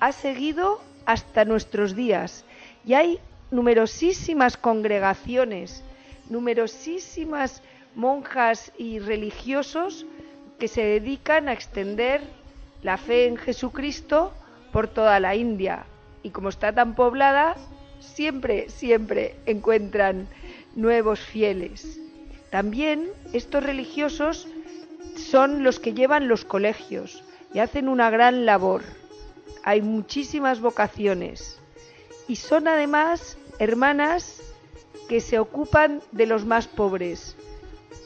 ha 0.00 0.12
seguido 0.12 0.80
hasta 1.06 1.44
nuestros 1.44 1.94
días 1.94 2.44
y 2.84 2.94
hay 2.94 3.18
numerosísimas 3.50 4.56
congregaciones, 4.56 5.82
numerosísimas 6.28 7.62
monjas 7.94 8.72
y 8.78 8.98
religiosos 8.98 10.06
que 10.58 10.68
se 10.68 10.82
dedican 10.82 11.48
a 11.48 11.52
extender 11.52 12.20
la 12.82 12.96
fe 12.96 13.26
en 13.26 13.36
Jesucristo 13.36 14.32
por 14.72 14.88
toda 14.88 15.18
la 15.20 15.34
India 15.34 15.86
y 16.22 16.30
como 16.30 16.48
está 16.48 16.72
tan 16.72 16.94
poblada, 16.94 17.56
siempre, 18.00 18.68
siempre 18.68 19.36
encuentran 19.46 20.28
nuevos 20.74 21.20
fieles. 21.20 21.98
También 22.50 23.08
estos 23.32 23.62
religiosos 23.62 24.48
son 25.16 25.62
los 25.62 25.78
que 25.78 25.94
llevan 25.94 26.28
los 26.28 26.44
colegios 26.44 27.22
y 27.54 27.60
hacen 27.60 27.88
una 27.88 28.10
gran 28.10 28.46
labor. 28.46 28.82
Hay 29.62 29.82
muchísimas 29.82 30.60
vocaciones 30.60 31.58
y 32.28 32.36
son 32.36 32.68
además 32.68 33.36
hermanas 33.58 34.40
que 35.08 35.20
se 35.20 35.38
ocupan 35.38 36.02
de 36.12 36.26
los 36.26 36.44
más 36.46 36.68
pobres, 36.68 37.36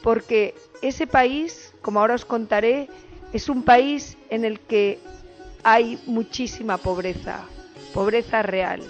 porque 0.03 0.55
ese 0.81 1.07
país, 1.07 1.73
como 1.81 1.99
ahora 1.99 2.15
os 2.15 2.25
contaré, 2.25 2.89
es 3.31 3.47
un 3.47 3.63
país 3.63 4.17
en 4.29 4.43
el 4.43 4.59
que 4.59 4.99
hay 5.63 6.01
muchísima 6.05 6.77
pobreza 6.77 7.45
pobreza 7.95 8.41
real. 8.41 8.81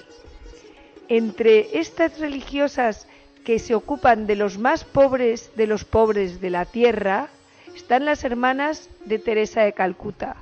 Entre 1.07 1.79
estas 1.79 2.19
religiosas 2.19 3.07
que 3.45 3.59
se 3.59 3.75
ocupan 3.75 4.25
de 4.25 4.35
los 4.35 4.57
más 4.57 4.83
pobres 4.83 5.51
de 5.55 5.67
los 5.67 5.85
pobres 5.85 6.41
de 6.41 6.49
la 6.49 6.65
tierra 6.65 7.27
están 7.75 8.05
las 8.05 8.23
hermanas 8.23 8.89
de 9.05 9.19
Teresa 9.19 9.61
de 9.61 9.73
Calcuta. 9.73 10.37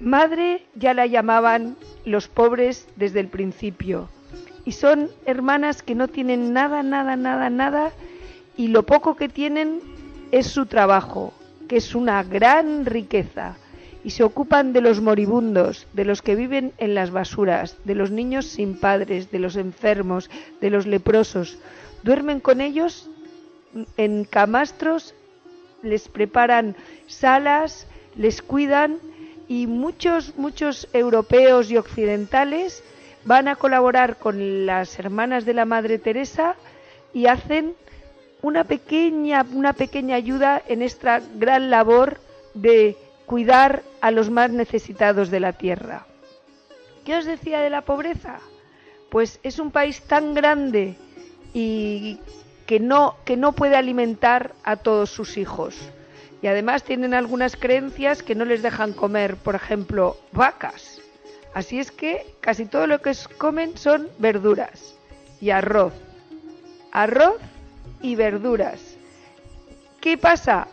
Madre 0.00 0.62
ya 0.74 0.92
la 0.92 1.06
llamaban 1.06 1.76
los 2.04 2.28
pobres 2.28 2.86
desde 2.96 3.20
el 3.20 3.28
principio 3.28 4.10
y 4.66 4.72
son 4.72 5.10
hermanas 5.24 5.82
que 5.82 5.94
no 5.94 6.08
tienen 6.08 6.52
nada, 6.52 6.82
nada, 6.82 7.16
nada, 7.16 7.48
nada 7.48 7.92
y 8.58 8.68
lo 8.68 8.82
poco 8.82 9.16
que 9.16 9.30
tienen 9.30 9.80
es 10.30 10.46
su 10.48 10.66
trabajo, 10.66 11.32
que 11.68 11.78
es 11.78 11.94
una 11.94 12.22
gran 12.22 12.84
riqueza 12.84 13.56
y 14.08 14.10
se 14.10 14.24
ocupan 14.24 14.72
de 14.72 14.80
los 14.80 15.02
moribundos, 15.02 15.86
de 15.92 16.06
los 16.06 16.22
que 16.22 16.34
viven 16.34 16.72
en 16.78 16.94
las 16.94 17.10
basuras, 17.10 17.76
de 17.84 17.94
los 17.94 18.10
niños 18.10 18.46
sin 18.46 18.80
padres, 18.80 19.30
de 19.30 19.38
los 19.38 19.54
enfermos, 19.54 20.30
de 20.62 20.70
los 20.70 20.86
leprosos. 20.86 21.58
Duermen 22.04 22.40
con 22.40 22.62
ellos 22.62 23.10
en 23.98 24.24
camastros, 24.24 25.14
les 25.82 26.08
preparan 26.08 26.74
salas, 27.06 27.86
les 28.16 28.40
cuidan 28.40 28.96
y 29.46 29.66
muchos, 29.66 30.38
muchos 30.38 30.88
europeos 30.94 31.70
y 31.70 31.76
occidentales 31.76 32.82
van 33.26 33.46
a 33.46 33.56
colaborar 33.56 34.16
con 34.16 34.64
las 34.64 34.98
hermanas 34.98 35.44
de 35.44 35.52
la 35.52 35.66
Madre 35.66 35.98
Teresa 35.98 36.56
y 37.12 37.26
hacen 37.26 37.74
una 38.40 38.64
pequeña, 38.64 39.44
una 39.52 39.74
pequeña 39.74 40.16
ayuda 40.16 40.62
en 40.66 40.80
esta 40.80 41.20
gran 41.36 41.68
labor 41.68 42.16
de 42.54 42.96
cuidar 43.28 43.82
a 44.00 44.10
los 44.10 44.30
más 44.30 44.50
necesitados 44.50 45.30
de 45.30 45.38
la 45.38 45.52
tierra. 45.52 46.06
¿Qué 47.04 47.14
os 47.14 47.26
decía 47.26 47.60
de 47.60 47.68
la 47.68 47.82
pobreza? 47.82 48.40
Pues 49.10 49.38
es 49.42 49.58
un 49.58 49.70
país 49.70 50.00
tan 50.00 50.32
grande 50.32 50.96
y 51.52 52.20
que 52.66 52.80
no, 52.80 53.16
que 53.26 53.36
no 53.36 53.52
puede 53.52 53.76
alimentar 53.76 54.54
a 54.64 54.76
todos 54.76 55.10
sus 55.10 55.36
hijos. 55.36 55.76
Y 56.40 56.46
además 56.46 56.84
tienen 56.84 57.12
algunas 57.12 57.56
creencias 57.56 58.22
que 58.22 58.34
no 58.34 58.46
les 58.46 58.62
dejan 58.62 58.94
comer, 58.94 59.36
por 59.36 59.54
ejemplo, 59.54 60.16
vacas. 60.32 61.02
Así 61.52 61.78
es 61.78 61.90
que 61.92 62.24
casi 62.40 62.64
todo 62.64 62.86
lo 62.86 63.02
que 63.02 63.12
comen 63.36 63.76
son 63.76 64.08
verduras 64.18 64.94
y 65.38 65.50
arroz. 65.50 65.92
Arroz 66.92 67.36
y 68.00 68.14
verduras. 68.14 68.80
¿Qué 70.00 70.16
pasa? 70.16 70.68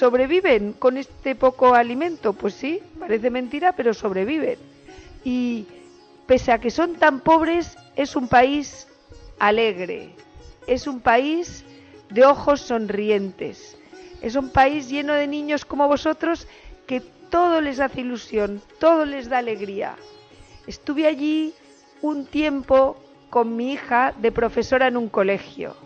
Sobreviven 0.00 0.72
con 0.72 0.96
este 0.96 1.34
poco 1.34 1.74
alimento. 1.74 2.32
Pues 2.32 2.54
sí, 2.54 2.80
parece 2.98 3.28
mentira, 3.28 3.72
pero 3.72 3.92
sobreviven. 3.92 4.58
Y 5.24 5.66
pese 6.26 6.52
a 6.52 6.58
que 6.58 6.70
son 6.70 6.94
tan 6.94 7.20
pobres, 7.20 7.76
es 7.96 8.16
un 8.16 8.26
país 8.26 8.88
alegre, 9.38 10.14
es 10.66 10.86
un 10.86 11.00
país 11.00 11.64
de 12.08 12.24
ojos 12.24 12.62
sonrientes, 12.62 13.76
es 14.22 14.36
un 14.36 14.48
país 14.48 14.88
lleno 14.88 15.12
de 15.12 15.26
niños 15.26 15.66
como 15.66 15.86
vosotros 15.86 16.48
que 16.86 17.00
todo 17.30 17.60
les 17.60 17.78
hace 17.78 18.00
ilusión, 18.00 18.62
todo 18.78 19.04
les 19.04 19.28
da 19.28 19.38
alegría. 19.38 19.96
Estuve 20.66 21.06
allí 21.06 21.52
un 22.00 22.24
tiempo 22.24 22.96
con 23.28 23.54
mi 23.54 23.72
hija 23.72 24.14
de 24.16 24.32
profesora 24.32 24.88
en 24.88 24.96
un 24.96 25.10
colegio. 25.10 25.76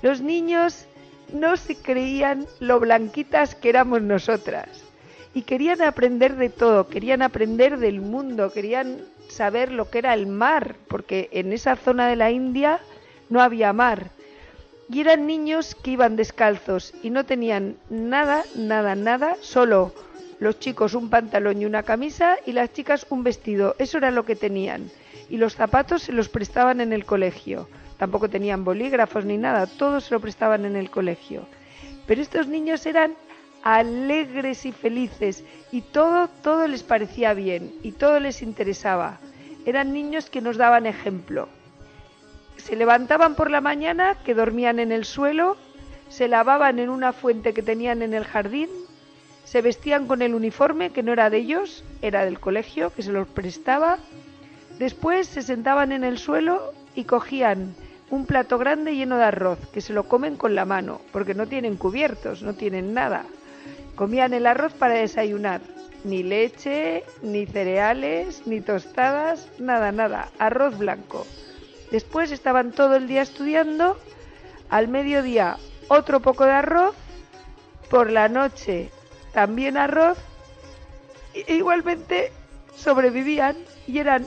Los 0.00 0.22
niños 0.22 0.86
no 1.32 1.56
se 1.56 1.76
creían 1.76 2.46
lo 2.60 2.80
blanquitas 2.80 3.54
que 3.54 3.68
éramos 3.68 4.02
nosotras 4.02 4.84
y 5.34 5.42
querían 5.42 5.82
aprender 5.82 6.36
de 6.36 6.48
todo, 6.48 6.88
querían 6.88 7.22
aprender 7.22 7.78
del 7.78 8.00
mundo, 8.00 8.52
querían 8.52 9.00
saber 9.28 9.72
lo 9.72 9.90
que 9.90 9.98
era 9.98 10.14
el 10.14 10.26
mar, 10.26 10.76
porque 10.88 11.28
en 11.32 11.52
esa 11.52 11.76
zona 11.76 12.08
de 12.08 12.16
la 12.16 12.30
India 12.30 12.80
no 13.30 13.40
había 13.42 13.72
mar. 13.72 14.10
Y 14.88 15.00
eran 15.00 15.26
niños 15.26 15.74
que 15.74 15.92
iban 15.92 16.14
descalzos 16.14 16.94
y 17.02 17.10
no 17.10 17.24
tenían 17.24 17.76
nada, 17.90 18.44
nada, 18.54 18.94
nada, 18.94 19.36
solo 19.40 19.92
los 20.38 20.58
chicos 20.58 20.94
un 20.94 21.10
pantalón 21.10 21.60
y 21.62 21.66
una 21.66 21.82
camisa 21.82 22.36
y 22.46 22.52
las 22.52 22.72
chicas 22.72 23.06
un 23.10 23.24
vestido. 23.24 23.74
Eso 23.78 23.98
era 23.98 24.10
lo 24.10 24.24
que 24.24 24.36
tenían. 24.36 24.90
Y 25.30 25.38
los 25.38 25.54
zapatos 25.54 26.02
se 26.02 26.12
los 26.12 26.28
prestaban 26.28 26.80
en 26.80 26.92
el 26.92 27.04
colegio. 27.04 27.66
Tampoco 27.98 28.28
tenían 28.28 28.64
bolígrafos 28.64 29.24
ni 29.24 29.38
nada, 29.38 29.66
todo 29.66 30.00
se 30.00 30.14
lo 30.14 30.20
prestaban 30.20 30.64
en 30.64 30.76
el 30.76 30.90
colegio. 30.90 31.46
Pero 32.06 32.20
estos 32.20 32.48
niños 32.48 32.84
eran 32.86 33.14
alegres 33.62 34.66
y 34.66 34.72
felices 34.72 35.42
y 35.72 35.80
todo, 35.80 36.28
todo 36.42 36.68
les 36.68 36.82
parecía 36.82 37.32
bien 37.34 37.72
y 37.82 37.92
todo 37.92 38.20
les 38.20 38.42
interesaba. 38.42 39.18
Eran 39.64 39.92
niños 39.92 40.28
que 40.28 40.42
nos 40.42 40.58
daban 40.58 40.86
ejemplo. 40.86 41.48
Se 42.56 42.76
levantaban 42.76 43.34
por 43.34 43.50
la 43.50 43.60
mañana, 43.60 44.16
que 44.24 44.34
dormían 44.34 44.78
en 44.78 44.92
el 44.92 45.04
suelo, 45.04 45.56
se 46.08 46.28
lavaban 46.28 46.78
en 46.78 46.90
una 46.90 47.12
fuente 47.12 47.54
que 47.54 47.62
tenían 47.62 48.02
en 48.02 48.12
el 48.12 48.24
jardín, 48.24 48.68
se 49.44 49.62
vestían 49.62 50.06
con 50.06 50.22
el 50.22 50.34
uniforme 50.34 50.90
que 50.90 51.02
no 51.02 51.12
era 51.12 51.30
de 51.30 51.38
ellos, 51.38 51.84
era 52.02 52.24
del 52.24 52.40
colegio, 52.40 52.92
que 52.94 53.02
se 53.02 53.12
los 53.12 53.26
prestaba. 53.26 53.98
Después 54.78 55.26
se 55.26 55.42
sentaban 55.42 55.92
en 55.92 56.04
el 56.04 56.18
suelo 56.18 56.72
y 56.94 57.04
cogían 57.04 57.74
un 58.14 58.26
plato 58.26 58.58
grande 58.58 58.94
lleno 58.94 59.16
de 59.16 59.24
arroz, 59.24 59.58
que 59.72 59.80
se 59.80 59.92
lo 59.92 60.04
comen 60.04 60.36
con 60.36 60.54
la 60.54 60.64
mano, 60.64 61.00
porque 61.10 61.34
no 61.34 61.48
tienen 61.48 61.76
cubiertos, 61.76 62.42
no 62.42 62.54
tienen 62.54 62.94
nada. 62.94 63.24
Comían 63.96 64.32
el 64.34 64.46
arroz 64.46 64.72
para 64.72 64.94
desayunar. 64.94 65.60
Ni 66.04 66.22
leche, 66.22 67.02
ni 67.22 67.46
cereales, 67.46 68.46
ni 68.46 68.60
tostadas, 68.60 69.48
nada, 69.58 69.90
nada. 69.90 70.28
Arroz 70.38 70.78
blanco. 70.78 71.26
Después 71.90 72.30
estaban 72.30 72.70
todo 72.70 72.94
el 72.96 73.08
día 73.08 73.22
estudiando. 73.22 73.98
Al 74.70 74.88
mediodía 74.88 75.56
otro 75.88 76.20
poco 76.20 76.44
de 76.44 76.52
arroz. 76.52 76.94
Por 77.90 78.10
la 78.10 78.28
noche 78.28 78.90
también 79.32 79.76
arroz. 79.76 80.18
E 81.34 81.54
igualmente 81.54 82.30
sobrevivían 82.76 83.56
y 83.88 83.98
eran 83.98 84.26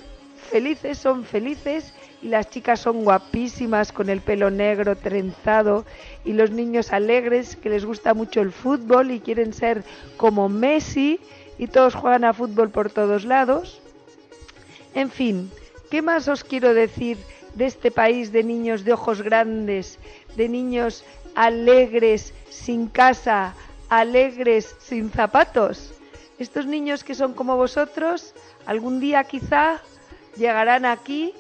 felices, 0.50 0.98
son 0.98 1.24
felices 1.24 1.93
y 2.21 2.30
las 2.30 2.49
chicas 2.49 2.80
son 2.80 3.03
guapísimas 3.03 3.91
con 3.91 4.10
el 4.10 4.21
pelo 4.21 4.49
negro 4.49 4.95
trenzado 4.95 5.86
y 6.25 6.34
los 6.34 6.51
niños 6.51 6.91
alegres 6.91 7.56
que 7.56 7.69
les 7.69 7.86
gusta 7.86 8.13
mucho 8.13 8.41
el 8.41 8.51
fútbol 8.51 9.12
y 9.12 9.19
quieren 9.19 9.53
ser 9.53 9.84
como 10.17 10.49
Messi 10.49 11.19
y 11.58 11.67
todos 11.67 11.95
juegan 11.95 12.23
a 12.23 12.34
fútbol 12.34 12.69
por 12.69 12.89
todos 12.89 13.25
lados. 13.25 13.82
En 14.93 15.12
fin, 15.12 15.51
¿qué 15.91 16.01
más 16.01 16.27
os 16.27 16.43
quiero 16.43 16.73
decir 16.73 17.17
de 17.56 17.65
este 17.65 17.91
país 17.91 18.32
de 18.32 18.43
niños 18.43 18.84
de 18.84 18.93
ojos 18.93 19.21
grandes, 19.21 19.99
de 20.36 20.49
niños 20.49 21.03
alegres, 21.36 22.34
sin 22.49 22.88
casa, 22.88 23.53
alegres, 23.89 24.75
sin 24.80 25.12
zapatos? 25.12 25.93
Estos 26.39 26.65
niños 26.65 27.03
que 27.03 27.15
son 27.15 27.34
como 27.34 27.58
vosotros, 27.58 28.34
algún 28.65 28.99
día 28.99 29.23
quizá 29.23 29.82
llegarán 30.36 30.86
aquí 30.86 31.34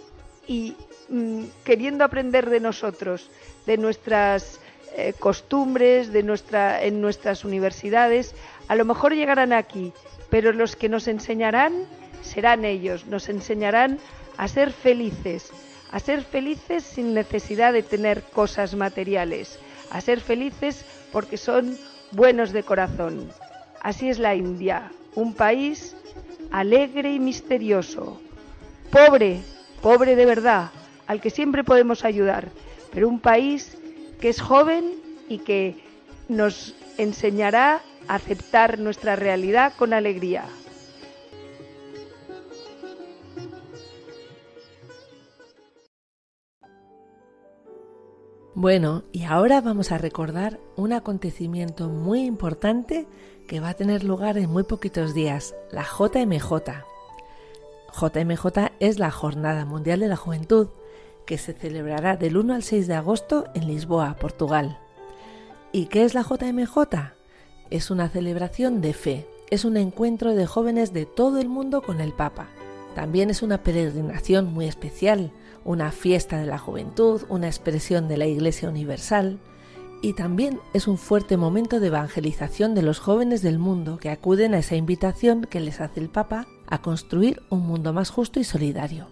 y 0.47 0.75
mm, 1.09 1.43
queriendo 1.63 2.03
aprender 2.03 2.49
de 2.49 2.59
nosotros, 2.59 3.29
de 3.65 3.77
nuestras 3.77 4.59
eh, 4.95 5.13
costumbres, 5.19 6.11
de 6.11 6.23
nuestra, 6.23 6.83
en 6.83 7.01
nuestras 7.01 7.45
universidades, 7.45 8.33
a 8.67 8.75
lo 8.75 8.85
mejor 8.85 9.13
llegarán 9.13 9.53
aquí, 9.53 9.93
pero 10.29 10.53
los 10.53 10.75
que 10.75 10.89
nos 10.89 11.07
enseñarán 11.07 11.73
serán 12.21 12.65
ellos, 12.65 13.05
nos 13.05 13.29
enseñarán 13.29 13.99
a 14.37 14.47
ser 14.47 14.71
felices, 14.71 15.51
a 15.91 15.99
ser 15.99 16.23
felices 16.23 16.83
sin 16.83 17.13
necesidad 17.13 17.73
de 17.73 17.83
tener 17.83 18.23
cosas 18.23 18.75
materiales, 18.75 19.59
a 19.91 20.01
ser 20.01 20.19
felices 20.19 20.85
porque 21.11 21.37
son 21.37 21.77
buenos 22.11 22.51
de 22.51 22.63
corazón. 22.63 23.29
Así 23.81 24.09
es 24.09 24.19
la 24.19 24.35
India, 24.35 24.91
un 25.15 25.33
país 25.33 25.95
alegre 26.51 27.13
y 27.13 27.19
misterioso, 27.19 28.19
pobre 28.91 29.41
pobre 29.81 30.15
de 30.15 30.25
verdad, 30.25 30.71
al 31.07 31.21
que 31.21 31.29
siempre 31.29 31.63
podemos 31.63 32.03
ayudar, 32.03 32.49
pero 32.91 33.07
un 33.07 33.19
país 33.19 33.77
que 34.19 34.29
es 34.29 34.41
joven 34.41 34.93
y 35.29 35.39
que 35.39 35.75
nos 36.27 36.75
enseñará 36.97 37.81
a 38.07 38.15
aceptar 38.15 38.79
nuestra 38.79 39.15
realidad 39.15 39.73
con 39.77 39.93
alegría. 39.93 40.45
Bueno, 48.59 49.03
y 49.11 49.25
ahora 49.25 49.61
vamos 49.61 49.91
a 49.91 49.99
recordar 49.99 50.59
un 50.75 50.91
acontecimiento 50.91 51.89
muy 51.89 52.21
importante 52.21 53.05
que 53.47 53.59
va 53.59 53.69
a 53.69 53.73
tener 53.75 54.03
lugar 54.03 54.39
en 54.39 54.49
muy 54.49 54.63
poquitos 54.63 55.13
días, 55.13 55.53
la 55.69 55.83
JMJ. 55.83 56.96
JMJ 57.93 58.71
es 58.79 58.99
la 58.99 59.11
Jornada 59.11 59.65
Mundial 59.65 59.99
de 59.99 60.07
la 60.07 60.15
Juventud, 60.15 60.67
que 61.25 61.37
se 61.37 61.53
celebrará 61.53 62.15
del 62.15 62.37
1 62.37 62.53
al 62.53 62.63
6 62.63 62.87
de 62.87 62.95
agosto 62.95 63.45
en 63.53 63.67
Lisboa, 63.67 64.15
Portugal. 64.19 64.79
¿Y 65.71 65.87
qué 65.87 66.03
es 66.03 66.13
la 66.13 66.21
JMJ? 66.21 66.77
Es 67.69 67.91
una 67.91 68.09
celebración 68.09 68.81
de 68.81 68.93
fe, 68.93 69.27
es 69.49 69.65
un 69.65 69.77
encuentro 69.77 70.35
de 70.35 70.45
jóvenes 70.45 70.93
de 70.93 71.05
todo 71.05 71.39
el 71.39 71.49
mundo 71.49 71.81
con 71.81 71.99
el 71.99 72.13
Papa. 72.13 72.47
También 72.95 73.29
es 73.29 73.41
una 73.41 73.61
peregrinación 73.63 74.53
muy 74.53 74.67
especial, 74.67 75.31
una 75.65 75.91
fiesta 75.91 76.39
de 76.39 76.47
la 76.47 76.57
juventud, 76.57 77.23
una 77.29 77.47
expresión 77.47 78.07
de 78.07 78.17
la 78.17 78.25
Iglesia 78.25 78.69
Universal, 78.69 79.39
y 80.01 80.13
también 80.13 80.59
es 80.73 80.87
un 80.87 80.97
fuerte 80.97 81.37
momento 81.37 81.79
de 81.79 81.87
evangelización 81.87 82.75
de 82.75 82.83
los 82.83 82.99
jóvenes 82.99 83.41
del 83.41 83.59
mundo 83.59 83.97
que 83.97 84.09
acuden 84.09 84.53
a 84.53 84.59
esa 84.59 84.75
invitación 84.75 85.41
que 85.41 85.59
les 85.59 85.81
hace 85.81 85.99
el 85.99 86.09
Papa 86.09 86.47
a 86.67 86.81
construir 86.81 87.41
un 87.49 87.61
mundo 87.61 87.93
más 87.93 88.09
justo 88.09 88.39
y 88.39 88.43
solidario. 88.43 89.07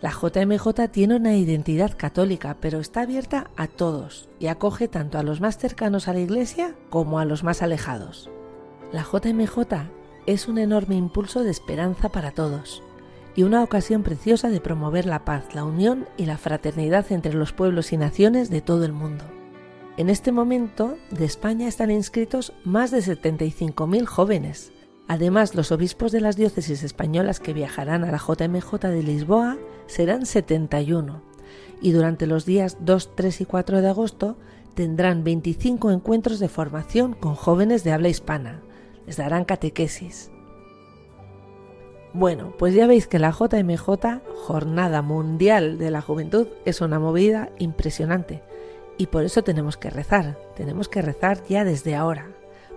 La 0.00 0.10
JMJ 0.10 0.88
tiene 0.90 1.14
una 1.14 1.36
identidad 1.36 1.96
católica, 1.96 2.56
pero 2.60 2.80
está 2.80 3.02
abierta 3.02 3.50
a 3.56 3.68
todos 3.68 4.28
y 4.40 4.48
acoge 4.48 4.88
tanto 4.88 5.18
a 5.18 5.22
los 5.22 5.40
más 5.40 5.58
cercanos 5.58 6.08
a 6.08 6.12
la 6.12 6.20
Iglesia 6.20 6.74
como 6.90 7.20
a 7.20 7.24
los 7.24 7.44
más 7.44 7.62
alejados. 7.62 8.28
La 8.92 9.04
JMJ 9.04 9.58
es 10.26 10.48
un 10.48 10.58
enorme 10.58 10.96
impulso 10.96 11.44
de 11.44 11.50
esperanza 11.50 12.08
para 12.08 12.32
todos 12.32 12.82
y 13.34 13.44
una 13.44 13.62
ocasión 13.62 14.02
preciosa 14.02 14.48
de 14.50 14.60
promover 14.60 15.06
la 15.06 15.24
paz, 15.24 15.54
la 15.54 15.64
unión 15.64 16.08
y 16.16 16.26
la 16.26 16.36
fraternidad 16.36 17.10
entre 17.12 17.34
los 17.34 17.52
pueblos 17.52 17.92
y 17.92 17.96
naciones 17.96 18.50
de 18.50 18.60
todo 18.60 18.84
el 18.84 18.92
mundo. 18.92 19.24
En 19.96 20.10
este 20.10 20.32
momento 20.32 20.96
de 21.10 21.24
España 21.24 21.68
están 21.68 21.90
inscritos 21.90 22.52
más 22.64 22.90
de 22.90 22.98
75.000 22.98 24.06
jóvenes, 24.06 24.71
Además, 25.08 25.54
los 25.54 25.72
obispos 25.72 26.12
de 26.12 26.20
las 26.20 26.36
diócesis 26.36 26.82
españolas 26.82 27.40
que 27.40 27.52
viajarán 27.52 28.04
a 28.04 28.10
la 28.10 28.18
JMJ 28.18 28.78
de 28.88 29.02
Lisboa 29.02 29.58
serán 29.86 30.26
71 30.26 31.22
y 31.80 31.90
durante 31.90 32.26
los 32.26 32.46
días 32.46 32.78
2, 32.80 33.16
3 33.16 33.40
y 33.40 33.44
4 33.44 33.82
de 33.82 33.88
agosto 33.88 34.36
tendrán 34.74 35.24
25 35.24 35.90
encuentros 35.90 36.38
de 36.38 36.48
formación 36.48 37.12
con 37.12 37.34
jóvenes 37.34 37.84
de 37.84 37.92
habla 37.92 38.08
hispana. 38.08 38.62
Les 39.06 39.16
darán 39.16 39.44
catequesis. 39.44 40.30
Bueno, 42.14 42.54
pues 42.58 42.74
ya 42.74 42.86
veis 42.86 43.06
que 43.06 43.18
la 43.18 43.32
JMJ, 43.32 44.22
Jornada 44.46 45.02
Mundial 45.02 45.78
de 45.78 45.90
la 45.90 46.02
Juventud, 46.02 46.46
es 46.64 46.80
una 46.80 46.98
movida 46.98 47.50
impresionante. 47.58 48.42
Y 48.96 49.06
por 49.06 49.24
eso 49.24 49.42
tenemos 49.42 49.76
que 49.76 49.90
rezar, 49.90 50.38
tenemos 50.54 50.88
que 50.88 51.02
rezar 51.02 51.42
ya 51.48 51.64
desde 51.64 51.96
ahora 51.96 52.28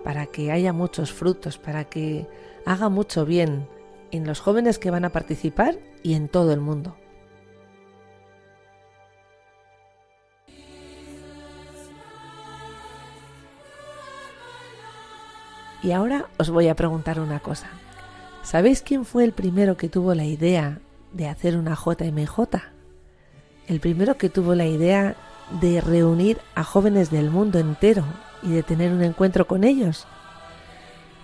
para 0.06 0.28
que 0.28 0.52
haya 0.52 0.72
muchos 0.72 1.12
frutos, 1.12 1.58
para 1.58 1.86
que 1.86 2.28
haga 2.64 2.90
mucho 2.90 3.26
bien 3.26 3.68
en 4.12 4.28
los 4.28 4.40
jóvenes 4.40 4.78
que 4.78 4.92
van 4.92 5.04
a 5.04 5.10
participar 5.10 5.80
y 6.04 6.14
en 6.14 6.30
todo 6.30 6.54
el 6.54 6.62
mundo. 6.62 6.96
Y 15.82 15.92
ahora 15.92 16.28
os 16.38 16.52
voy 16.52 16.68
a 16.68 16.76
preguntar 16.76 17.20
una 17.20 17.40
cosa. 17.40 17.68
¿Sabéis 18.44 18.84
quién 18.84 19.06
fue 19.06 19.24
el 19.24 19.32
primero 19.32 19.76
que 19.76 19.90
tuvo 19.90 20.14
la 20.14 20.26
idea 20.26 20.82
de 21.14 21.28
hacer 21.28 21.58
una 21.58 21.76
JMJ? 21.76 22.42
El 23.68 23.80
primero 23.80 24.18
que 24.18 24.30
tuvo 24.30 24.54
la 24.54 24.68
idea 24.68 25.16
de 25.62 25.82
reunir 25.82 26.38
a 26.54 26.64
jóvenes 26.64 27.10
del 27.10 27.32
mundo 27.32 27.58
entero 27.58 28.06
y 28.46 28.52
de 28.52 28.64
tener 28.64 28.94
un 28.94 29.04
encuentro 29.04 29.48
con 29.48 29.64
ellos. 29.64 30.06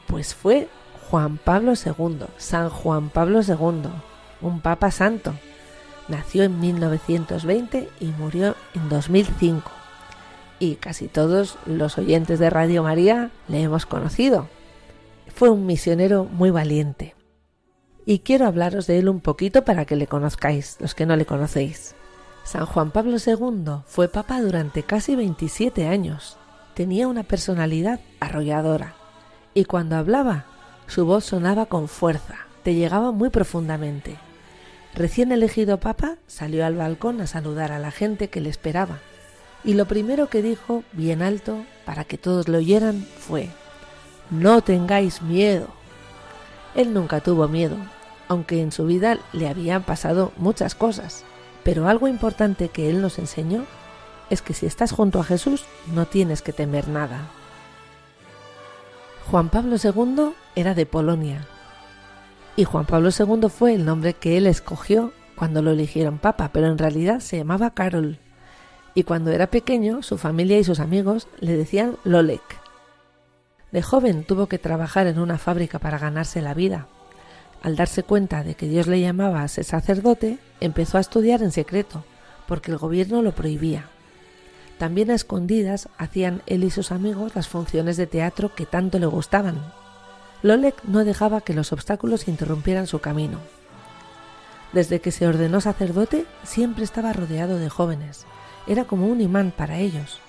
Pues 0.07 0.33
fue 0.35 0.67
Juan 1.09 1.37
Pablo 1.37 1.73
II, 1.73 2.25
San 2.37 2.69
Juan 2.69 3.09
Pablo 3.09 3.41
II, 3.41 3.89
un 4.41 4.61
papa 4.61 4.91
santo. 4.91 5.33
Nació 6.07 6.43
en 6.43 6.59
1920 6.59 7.89
y 7.99 8.05
murió 8.07 8.55
en 8.73 8.89
2005. 8.89 9.71
Y 10.59 10.75
casi 10.75 11.07
todos 11.07 11.57
los 11.65 11.97
oyentes 11.97 12.39
de 12.39 12.49
Radio 12.49 12.83
María 12.83 13.31
le 13.47 13.61
hemos 13.61 13.85
conocido. 13.85 14.47
Fue 15.33 15.49
un 15.49 15.65
misionero 15.65 16.25
muy 16.25 16.51
valiente. 16.51 17.15
Y 18.05 18.19
quiero 18.19 18.47
hablaros 18.47 18.87
de 18.87 18.99
él 18.99 19.09
un 19.09 19.21
poquito 19.21 19.63
para 19.63 19.85
que 19.85 19.95
le 19.95 20.07
conozcáis, 20.07 20.77
los 20.79 20.95
que 20.95 21.05
no 21.05 21.15
le 21.15 21.25
conocéis. 21.25 21.95
San 22.43 22.65
Juan 22.65 22.91
Pablo 22.91 23.17
II 23.25 23.83
fue 23.85 24.07
papa 24.07 24.41
durante 24.41 24.83
casi 24.83 25.15
27 25.15 25.87
años. 25.87 26.37
Tenía 26.73 27.07
una 27.07 27.23
personalidad 27.23 27.99
arrolladora 28.19 28.95
y 29.53 29.65
cuando 29.65 29.97
hablaba 29.97 30.45
su 30.87 31.05
voz 31.05 31.25
sonaba 31.25 31.65
con 31.67 31.87
fuerza, 31.87 32.35
te 32.63 32.73
llegaba 32.73 33.11
muy 33.11 33.29
profundamente. 33.29 34.17
Recién 34.93 35.31
elegido 35.31 35.79
papa, 35.79 36.17
salió 36.27 36.65
al 36.65 36.75
balcón 36.75 37.21
a 37.21 37.27
saludar 37.27 37.71
a 37.71 37.79
la 37.79 37.91
gente 37.91 38.29
que 38.29 38.41
le 38.41 38.49
esperaba, 38.49 38.99
y 39.63 39.75
lo 39.75 39.85
primero 39.85 40.27
que 40.27 40.41
dijo, 40.41 40.83
bien 40.91 41.21
alto, 41.21 41.63
para 41.85 42.03
que 42.03 42.17
todos 42.17 42.47
lo 42.47 42.57
oyeran, 42.57 43.05
fue, 43.19 43.49
No 44.29 44.61
tengáis 44.61 45.21
miedo. 45.21 45.67
Él 46.75 46.93
nunca 46.93 47.21
tuvo 47.21 47.47
miedo, 47.47 47.77
aunque 48.27 48.61
en 48.61 48.71
su 48.71 48.85
vida 48.85 49.17
le 49.33 49.47
habían 49.47 49.83
pasado 49.83 50.31
muchas 50.37 50.75
cosas, 50.75 51.23
pero 51.63 51.87
algo 51.87 52.07
importante 52.07 52.69
que 52.69 52.89
él 52.89 53.01
nos 53.01 53.19
enseñó 53.19 53.65
es 54.31 54.41
que 54.41 54.55
si 54.55 54.65
estás 54.65 54.91
junto 54.91 55.19
a 55.19 55.23
Jesús 55.23 55.65
no 55.93 56.07
tienes 56.07 56.41
que 56.41 56.53
temer 56.53 56.87
nada. 56.87 57.27
Juan 59.29 59.49
Pablo 59.49 59.75
II 59.75 60.33
era 60.55 60.73
de 60.73 60.87
Polonia 60.87 61.47
y 62.55 62.63
Juan 62.63 62.85
Pablo 62.85 63.09
II 63.17 63.49
fue 63.49 63.73
el 63.73 63.85
nombre 63.85 64.13
que 64.13 64.37
él 64.37 64.45
escogió 64.45 65.13
cuando 65.35 65.61
lo 65.61 65.71
eligieron 65.71 66.19
papa, 66.19 66.49
pero 66.51 66.67
en 66.67 66.77
realidad 66.77 67.19
se 67.19 67.37
llamaba 67.37 67.73
Karol. 67.73 68.19
Y 68.93 69.03
cuando 69.03 69.31
era 69.31 69.47
pequeño, 69.47 70.03
su 70.03 70.17
familia 70.17 70.59
y 70.59 70.63
sus 70.63 70.79
amigos 70.79 71.27
le 71.39 71.55
decían 71.55 71.97
Lolek. 72.03 72.59
De 73.71 73.81
joven 73.81 74.25
tuvo 74.25 74.47
que 74.47 74.59
trabajar 74.59 75.07
en 75.07 75.17
una 75.17 75.37
fábrica 75.37 75.79
para 75.79 75.97
ganarse 75.97 76.41
la 76.41 76.53
vida. 76.53 76.87
Al 77.63 77.77
darse 77.77 78.03
cuenta 78.03 78.43
de 78.43 78.55
que 78.55 78.67
Dios 78.67 78.87
le 78.87 78.99
llamaba 78.99 79.43
a 79.43 79.47
ser 79.47 79.63
sacerdote, 79.63 80.39
empezó 80.59 80.97
a 80.97 81.01
estudiar 81.01 81.41
en 81.41 81.51
secreto, 81.51 82.03
porque 82.47 82.71
el 82.71 82.77
gobierno 82.77 83.21
lo 83.21 83.31
prohibía. 83.31 83.85
También 84.81 85.11
a 85.11 85.13
escondidas 85.13 85.89
hacían 85.99 86.41
él 86.47 86.63
y 86.63 86.71
sus 86.71 86.91
amigos 86.91 87.35
las 87.35 87.47
funciones 87.47 87.97
de 87.97 88.07
teatro 88.07 88.55
que 88.55 88.65
tanto 88.65 88.97
le 88.97 89.05
gustaban. 89.05 89.61
Lolek 90.41 90.83
no 90.85 91.05
dejaba 91.05 91.41
que 91.41 91.53
los 91.53 91.71
obstáculos 91.71 92.27
interrumpieran 92.27 92.87
su 92.87 92.97
camino. 92.97 93.37
Desde 94.73 94.99
que 94.99 95.11
se 95.11 95.27
ordenó 95.27 95.61
sacerdote, 95.61 96.25
siempre 96.41 96.83
estaba 96.83 97.13
rodeado 97.13 97.57
de 97.57 97.69
jóvenes. 97.69 98.25
Era 98.65 98.85
como 98.85 99.05
un 99.05 99.21
imán 99.21 99.53
para 99.55 99.77
ellos. 99.77 100.19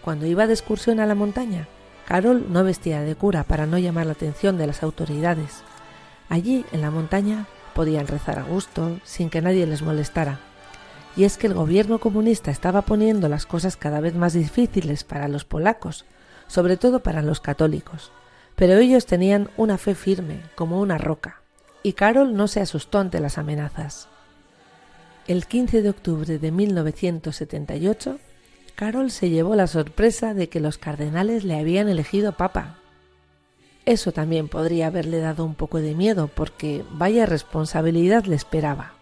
Cuando 0.00 0.24
iba 0.24 0.46
de 0.46 0.54
excursión 0.54 0.98
a 0.98 1.04
la 1.04 1.14
montaña, 1.14 1.68
Carol 2.06 2.46
no 2.50 2.64
vestía 2.64 3.02
de 3.02 3.14
cura 3.16 3.44
para 3.44 3.66
no 3.66 3.76
llamar 3.76 4.06
la 4.06 4.12
atención 4.12 4.56
de 4.56 4.66
las 4.66 4.82
autoridades. 4.82 5.62
Allí, 6.30 6.64
en 6.72 6.80
la 6.80 6.90
montaña, 6.90 7.48
podían 7.74 8.06
rezar 8.06 8.38
a 8.38 8.44
gusto, 8.44 8.98
sin 9.04 9.28
que 9.28 9.42
nadie 9.42 9.66
les 9.66 9.82
molestara 9.82 10.40
y 11.20 11.24
es 11.24 11.36
que 11.36 11.48
el 11.48 11.52
gobierno 11.52 11.98
comunista 11.98 12.50
estaba 12.50 12.80
poniendo 12.80 13.28
las 13.28 13.44
cosas 13.44 13.76
cada 13.76 14.00
vez 14.00 14.14
más 14.14 14.32
difíciles 14.32 15.04
para 15.04 15.28
los 15.28 15.44
polacos, 15.44 16.06
sobre 16.46 16.78
todo 16.78 17.02
para 17.02 17.20
los 17.20 17.40
católicos. 17.40 18.10
Pero 18.56 18.78
ellos 18.78 19.04
tenían 19.04 19.50
una 19.58 19.76
fe 19.76 19.94
firme, 19.94 20.40
como 20.54 20.80
una 20.80 20.96
roca, 20.96 21.42
y 21.82 21.92
Carol 21.92 22.34
no 22.34 22.48
se 22.48 22.62
asustó 22.62 23.00
ante 23.00 23.20
las 23.20 23.36
amenazas. 23.36 24.08
El 25.28 25.44
15 25.44 25.82
de 25.82 25.90
octubre 25.90 26.38
de 26.38 26.50
1978, 26.50 28.18
Carol 28.74 29.10
se 29.10 29.28
llevó 29.28 29.56
la 29.56 29.66
sorpresa 29.66 30.32
de 30.32 30.48
que 30.48 30.60
los 30.60 30.78
cardenales 30.78 31.44
le 31.44 31.58
habían 31.58 31.90
elegido 31.90 32.32
papa. 32.32 32.78
Eso 33.84 34.10
también 34.12 34.48
podría 34.48 34.86
haberle 34.86 35.18
dado 35.18 35.44
un 35.44 35.54
poco 35.54 35.82
de 35.82 35.94
miedo, 35.94 36.28
porque 36.28 36.82
vaya 36.92 37.26
responsabilidad 37.26 38.24
le 38.24 38.36
esperaba. 38.36 38.94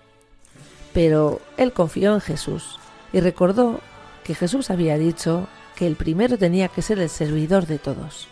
Pero 0.99 1.41
él 1.57 1.73
confió 1.73 2.13
en 2.15 2.21
Jesús 2.21 2.81
y 3.13 3.21
recordó 3.21 3.79
que 4.25 4.35
Jesús 4.35 4.69
había 4.69 4.99
dicho 4.99 5.47
que 5.77 5.87
el 5.87 5.95
primero 5.95 6.39
tenía 6.39 6.67
que 6.67 6.83
ser 6.83 6.99
el 6.99 7.09
servidor 7.09 7.69
de 7.69 7.79
todos. 7.79 8.27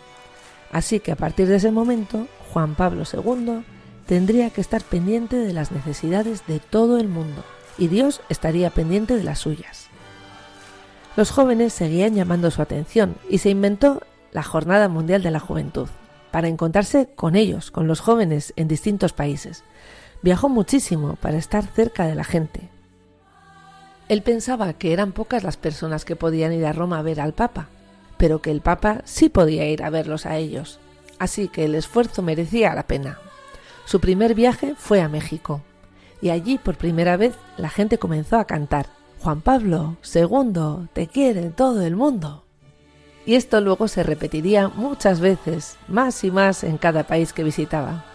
Así 0.73 0.99
que 0.99 1.13
a 1.13 1.15
partir 1.15 1.47
de 1.47 1.55
ese 1.55 1.71
momento, 1.71 2.27
Juan 2.51 2.75
Pablo 2.75 3.03
II 3.09 3.63
tendría 4.05 4.49
que 4.49 4.59
estar 4.59 4.83
pendiente 4.83 5.37
de 5.37 5.53
las 5.53 5.71
necesidades 5.71 6.45
de 6.45 6.59
todo 6.59 6.97
el 6.97 7.07
mundo 7.07 7.41
y 7.77 7.87
Dios 7.87 8.19
estaría 8.27 8.69
pendiente 8.69 9.15
de 9.15 9.23
las 9.23 9.39
suyas. 9.39 9.87
Los 11.15 11.31
jóvenes 11.31 11.71
seguían 11.71 12.15
llamando 12.15 12.51
su 12.51 12.61
atención 12.61 13.15
y 13.29 13.37
se 13.37 13.49
inventó 13.49 14.01
la 14.33 14.43
Jornada 14.43 14.89
Mundial 14.89 15.23
de 15.23 15.31
la 15.31 15.39
Juventud 15.39 15.87
para 16.31 16.49
encontrarse 16.49 17.07
con 17.15 17.37
ellos, 17.37 17.71
con 17.71 17.87
los 17.87 18.01
jóvenes 18.01 18.51
en 18.57 18.67
distintos 18.67 19.13
países, 19.13 19.63
Viajó 20.21 20.49
muchísimo 20.49 21.15
para 21.15 21.37
estar 21.37 21.65
cerca 21.65 22.05
de 22.07 22.15
la 22.15 22.23
gente. 22.23 22.69
Él 24.09 24.21
pensaba 24.21 24.73
que 24.73 24.93
eran 24.93 25.11
pocas 25.11 25.43
las 25.43 25.57
personas 25.57 26.05
que 26.05 26.15
podían 26.15 26.53
ir 26.53 26.65
a 26.65 26.73
Roma 26.73 26.99
a 26.99 27.01
ver 27.01 27.19
al 27.19 27.33
Papa, 27.33 27.67
pero 28.17 28.41
que 28.41 28.51
el 28.51 28.61
Papa 28.61 29.01
sí 29.03 29.29
podía 29.29 29.67
ir 29.69 29.83
a 29.83 29.89
verlos 29.89 30.25
a 30.25 30.37
ellos, 30.37 30.79
así 31.19 31.49
que 31.49 31.65
el 31.65 31.75
esfuerzo 31.75 32.21
merecía 32.21 32.73
la 32.73 32.83
pena. 32.83 33.19
Su 33.85 33.99
primer 33.99 34.33
viaje 34.33 34.75
fue 34.77 35.01
a 35.01 35.09
México, 35.09 35.61
y 36.21 36.29
allí 36.29 36.57
por 36.57 36.75
primera 36.75 37.17
vez 37.17 37.35
la 37.57 37.69
gente 37.69 37.97
comenzó 37.97 38.37
a 38.37 38.45
cantar 38.45 38.87
Juan 39.19 39.41
Pablo 39.41 39.97
II, 40.13 40.87
te 40.93 41.07
quiere 41.07 41.49
todo 41.49 41.81
el 41.81 41.95
mundo. 41.95 42.43
Y 43.25 43.35
esto 43.35 43.59
luego 43.59 43.87
se 43.87 44.03
repetiría 44.03 44.69
muchas 44.69 45.19
veces, 45.19 45.77
más 45.87 46.23
y 46.23 46.31
más 46.31 46.63
en 46.63 46.77
cada 46.77 47.03
país 47.03 47.33
que 47.33 47.43
visitaba. 47.43 48.05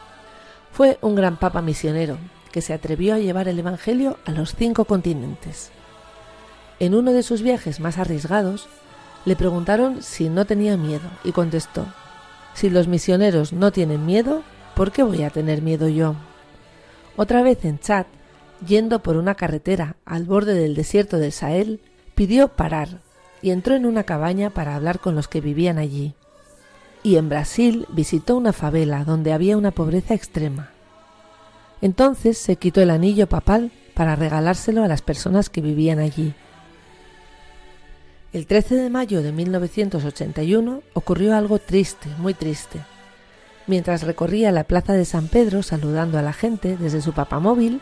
Fue 0.73 0.99
un 1.03 1.15
gran 1.15 1.37
papa 1.37 1.61
misionero 1.61 2.17
que 2.51 2.63
se 2.63 2.73
atrevió 2.73 3.15
a 3.15 3.19
llevar 3.19 3.47
el 3.47 3.59
Evangelio 3.59 4.19
a 4.25 4.31
los 4.31 4.55
cinco 4.55 4.87
continentes. 4.87 5.71
En 6.81 6.95
uno 6.95 7.13
de 7.13 7.23
sus 7.23 7.43
viajes 7.43 7.79
más 7.79 7.99
arriesgados, 7.99 8.69
le 9.27 9.37
preguntaron 9.37 10.03
si 10.03 10.31
no 10.31 10.47
tenía 10.47 10.79
miedo 10.79 11.09
y 11.25 11.33
contestó, 11.33 11.87
si 12.55 12.71
los 12.71 12.89
misioneros 12.89 13.53
no 13.53 13.71
tienen 13.71 14.07
miedo, 14.07 14.43
¿por 14.75 14.93
qué 14.93 15.03
voy 15.03 15.23
a 15.25 15.31
tener 15.31 15.61
miedo 15.61 15.89
yo? 15.89 16.15
Otra 17.17 17.43
vez 17.43 17.65
en 17.67 17.79
Chad, 17.79 18.07
yendo 18.67 19.03
por 19.03 19.17
una 19.17 19.35
carretera 19.35 19.97
al 20.07 20.25
borde 20.25 20.55
del 20.55 20.75
desierto 20.75 21.19
del 21.19 21.33
Sahel, 21.33 21.81
pidió 22.15 22.49
parar 22.49 23.01
y 23.43 23.51
entró 23.51 23.75
en 23.75 23.85
una 23.85 24.05
cabaña 24.05 24.49
para 24.51 24.75
hablar 24.75 25.01
con 25.01 25.15
los 25.15 25.29
que 25.29 25.43
vivían 25.43 25.77
allí 25.77 26.15
y 27.03 27.17
en 27.17 27.29
Brasil 27.29 27.87
visitó 27.91 28.37
una 28.37 28.53
favela 28.53 29.05
donde 29.05 29.33
había 29.33 29.57
una 29.57 29.71
pobreza 29.71 30.15
extrema. 30.15 30.71
Entonces 31.81 32.39
se 32.39 32.57
quitó 32.57 32.81
el 32.81 32.91
anillo 32.91 33.29
papal 33.29 33.73
para 33.95 34.17
regalárselo 34.17 34.85
a 34.85 34.89
las 34.89 35.03
personas 35.03 35.51
que 35.51 35.61
vivían 35.61 35.99
allí. 35.99 36.35
El 38.33 38.47
13 38.47 38.77
de 38.77 38.89
mayo 38.89 39.23
de 39.23 39.33
1981 39.33 40.83
ocurrió 40.95 41.37
algo 41.37 41.59
triste, 41.59 42.09
muy 42.19 42.35
triste. 42.35 42.81
Mientras 43.67 44.05
recorría 44.05 44.53
la 44.53 44.65
plaza 44.65 44.95
de 44.95 45.05
San 45.05 45.29
Pedro 45.29 45.63
saludando 45.63 46.19
a 46.19 46.23
la 46.23 46.33
gente 46.33 46.77
desde 46.77 47.03
su 47.03 47.13
papamóvil, 47.13 47.81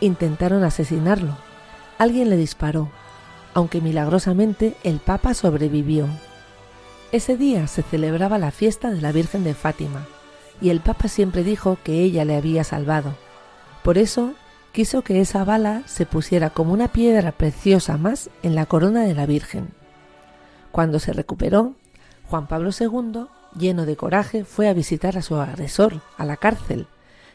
intentaron 0.00 0.64
asesinarlo. 0.64 1.36
Alguien 1.98 2.30
le 2.30 2.36
disparó, 2.36 2.90
aunque 3.54 3.80
milagrosamente 3.80 4.74
el 4.82 4.98
Papa 4.98 5.34
sobrevivió. 5.34 6.08
Ese 7.16 7.38
día 7.38 7.66
se 7.66 7.82
celebraba 7.82 8.36
la 8.36 8.50
fiesta 8.50 8.90
de 8.90 9.00
la 9.00 9.10
Virgen 9.10 9.42
de 9.42 9.54
Fátima, 9.54 10.06
y 10.60 10.68
el 10.68 10.80
Papa 10.80 11.08
siempre 11.08 11.44
dijo 11.44 11.78
que 11.82 12.02
ella 12.02 12.26
le 12.26 12.36
había 12.36 12.62
salvado. 12.62 13.14
Por 13.82 13.96
eso 13.96 14.34
quiso 14.70 15.00
que 15.00 15.22
esa 15.22 15.42
bala 15.42 15.82
se 15.86 16.04
pusiera 16.04 16.50
como 16.50 16.74
una 16.74 16.88
piedra 16.88 17.32
preciosa 17.32 17.96
más 17.96 18.28
en 18.42 18.54
la 18.54 18.66
corona 18.66 19.04
de 19.04 19.14
la 19.14 19.24
Virgen. 19.24 19.68
Cuando 20.72 20.98
se 20.98 21.14
recuperó, 21.14 21.72
Juan 22.28 22.48
Pablo 22.48 22.68
II, 22.78 23.28
lleno 23.58 23.86
de 23.86 23.96
coraje, 23.96 24.44
fue 24.44 24.68
a 24.68 24.74
visitar 24.74 25.16
a 25.16 25.22
su 25.22 25.36
agresor, 25.36 26.02
a 26.18 26.26
la 26.26 26.36
cárcel, 26.36 26.86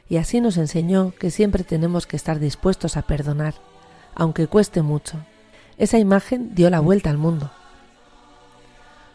y 0.08 0.18
así 0.18 0.42
nos 0.42 0.58
enseñó 0.58 1.12
que 1.20 1.32
siempre 1.32 1.64
tenemos 1.64 2.06
que 2.06 2.18
estar 2.18 2.38
dispuestos 2.38 2.98
a 2.98 3.02
perdonar, 3.02 3.56
aunque 4.14 4.46
cueste 4.46 4.84
mucho. 4.84 5.18
Esa 5.80 5.98
imagen 5.98 6.54
dio 6.54 6.70
la 6.70 6.82
vuelta 6.82 7.10
al 7.10 7.18
mundo. 7.18 7.50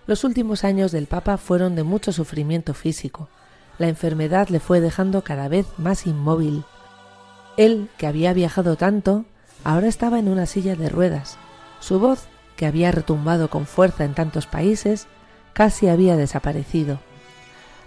Los 0.07 0.23
últimos 0.23 0.63
años 0.63 0.93
del 0.93 1.07
Papa 1.07 1.37
fueron 1.37 1.75
de 1.75 1.83
mucho 1.83 2.13
sufrimiento 2.13 2.75
físico. 2.75 3.29
La 3.77 3.89
enfermedad 3.89 4.49
le 4.49 4.61
fue 4.61 4.81
dejando 4.81 5.23
cada 5.23 5.49
vez 5.49 5.67
más 5.79 6.07
inmóvil. 6.07 6.65
Él, 7.57 7.89
que 7.99 8.07
había 8.07 8.33
viajado 8.33 8.77
tanto, 8.77 9.25
ahora 9.65 9.89
estaba 9.89 10.21
en 10.21 10.29
una 10.29 10.47
silla 10.47 10.77
de 10.77 10.89
ruedas. 10.89 11.39
Su 11.81 11.99
voz, 11.99 12.27
que 12.55 12.67
había 12.67 12.93
retumbado 12.93 13.51
con 13.51 13.67
fuerza 13.67 14.05
en 14.05 14.15
tantos 14.15 14.47
países, 14.47 15.09
casi 15.53 15.89
había 15.89 16.17
desaparecido. 16.17 17.01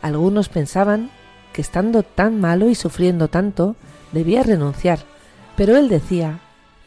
Algunos 0.02 0.50
pensaban 0.50 1.12
que 1.54 1.62
estando 1.62 2.04
tan 2.04 2.42
malo 2.42 2.68
y 2.68 2.76
sufriendo 2.76 3.30
tanto, 3.30 3.78
debía 4.12 4.44
renunciar, 4.44 5.00
pero 5.56 5.78
él 5.78 5.88
decía 5.88 6.40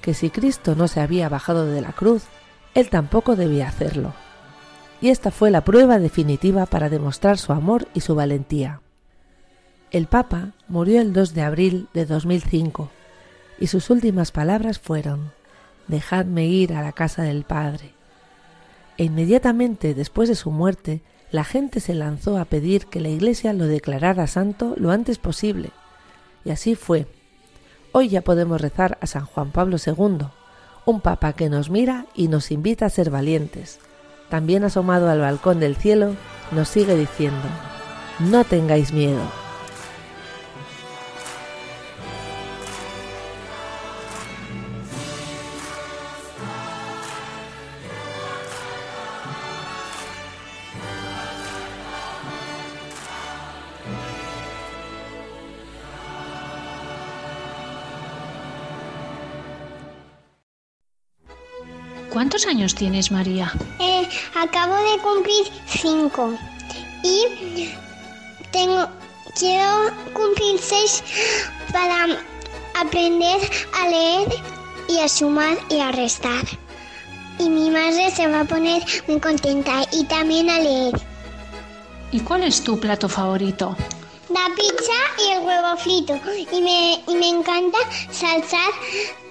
que 0.03 0.13
si 0.13 0.29
Cristo 0.29 0.75
no 0.77 0.89
se 0.89 1.01
había 1.01 1.31
bajado 1.31 1.65
de 1.65 1.81
la 1.81 1.93
cruz, 1.93 2.25
él 2.75 2.91
tampoco 2.91 3.35
debía 3.35 3.69
hacerlo 3.69 4.13
y 5.03 5.11
esta 5.11 5.33
fue 5.33 5.51
la 5.51 5.65
prueba 5.65 5.99
definitiva 5.99 6.65
para 6.65 6.89
demostrar 6.89 7.37
su 7.37 7.53
amor 7.53 7.89
y 7.93 8.01
su 8.01 8.15
valentía. 8.15 8.81
El 9.91 10.07
Papa 10.07 10.53
murió 10.69 11.01
el 11.01 11.13
2 11.13 11.35
de 11.35 11.43
abril 11.43 11.89
de 11.93 12.07
2005 12.07 12.89
y 13.59 13.67
sus 13.67 13.91
últimas 13.91 14.31
palabras 14.31 14.79
fueron 14.79 15.33
Dejadme 15.89 16.47
ir 16.47 16.73
a 16.75 16.83
la 16.83 16.93
casa 16.93 17.25
del 17.25 17.43
Padre. 17.43 17.91
E 18.97 19.05
inmediatamente 19.05 19.93
después 19.95 20.29
de 20.29 20.37
su 20.37 20.53
muerte, 20.53 21.03
la 21.33 21.43
gente 21.43 21.81
se 21.81 21.95
lanzó 21.95 22.39
a 22.39 22.45
pedir 22.45 22.87
que 22.87 23.01
la 23.01 23.09
Iglesia 23.09 23.53
lo 23.53 23.67
declarara 23.67 24.29
santo 24.29 24.75
lo 24.77 24.93
antes 24.93 25.19
posible. 25.19 25.71
Y 26.45 26.51
así 26.51 26.77
fue. 26.77 27.09
Hoy 27.91 28.09
ya 28.09 28.23
podemos 28.23 28.61
rezar 28.61 28.99
a 29.01 29.09
San 29.09 29.27
Juan 29.27 29.51
Pablo 29.51 29.79
II, 29.85 30.29
un 30.87 31.01
papa 31.01 31.33
que 31.33 31.51
nos 31.51 31.71
mira 31.71 32.07
y 32.15 32.29
nos 32.29 32.53
invita 32.53 32.87
a 32.87 32.91
ser 32.91 33.11
valientes, 33.11 33.81
también 34.33 34.65
asomado 34.65 35.11
al 35.11 35.21
balcón 35.21 35.61
del 35.61 35.77
cielo, 35.77 36.15
nos 36.53 36.67
sigue 36.67 36.97
diciendo, 36.97 37.47
no 38.19 38.45
tengáis 38.45 38.91
miedo. 38.91 39.21
¿Cuántos 62.23 62.47
años 62.47 62.77
tienes, 62.77 63.11
María? 63.11 63.53
Eh, 63.81 64.09
acabo 64.37 64.77
de 64.77 64.97
cumplir 65.03 65.45
cinco 65.67 66.33
y 67.03 67.69
tengo 68.53 68.89
quiero 69.37 69.91
cumplir 70.15 70.57
seis 70.61 71.03
para 71.73 72.17
aprender 72.81 73.41
a 73.77 73.89
leer 73.89 74.29
y 74.89 75.01
a 75.01 75.09
sumar 75.09 75.59
y 75.69 75.81
a 75.81 75.91
restar. 75.91 76.45
Y 77.41 77.51
mi 77.51 77.71
madre 77.71 78.09
se 78.13 78.29
va 78.29 78.43
a 78.43 78.45
poner 78.45 78.85
muy 79.09 79.19
contenta 79.19 79.83
y 79.91 80.05
también 80.05 80.49
a 80.49 80.61
leer. 80.61 80.95
¿Y 82.13 82.21
cuál 82.21 82.45
es 82.45 82.63
tu 82.63 82.79
plato 82.79 83.09
favorito? 83.09 83.77
La 84.29 84.47
pizza 84.55 85.27
y 85.27 85.33
el 85.33 85.41
huevo 85.41 85.77
frito. 85.77 86.21
Y 86.53 86.61
me, 86.61 87.03
y 87.05 87.17
me 87.17 87.31
encanta 87.31 87.79
salsar 88.13 88.71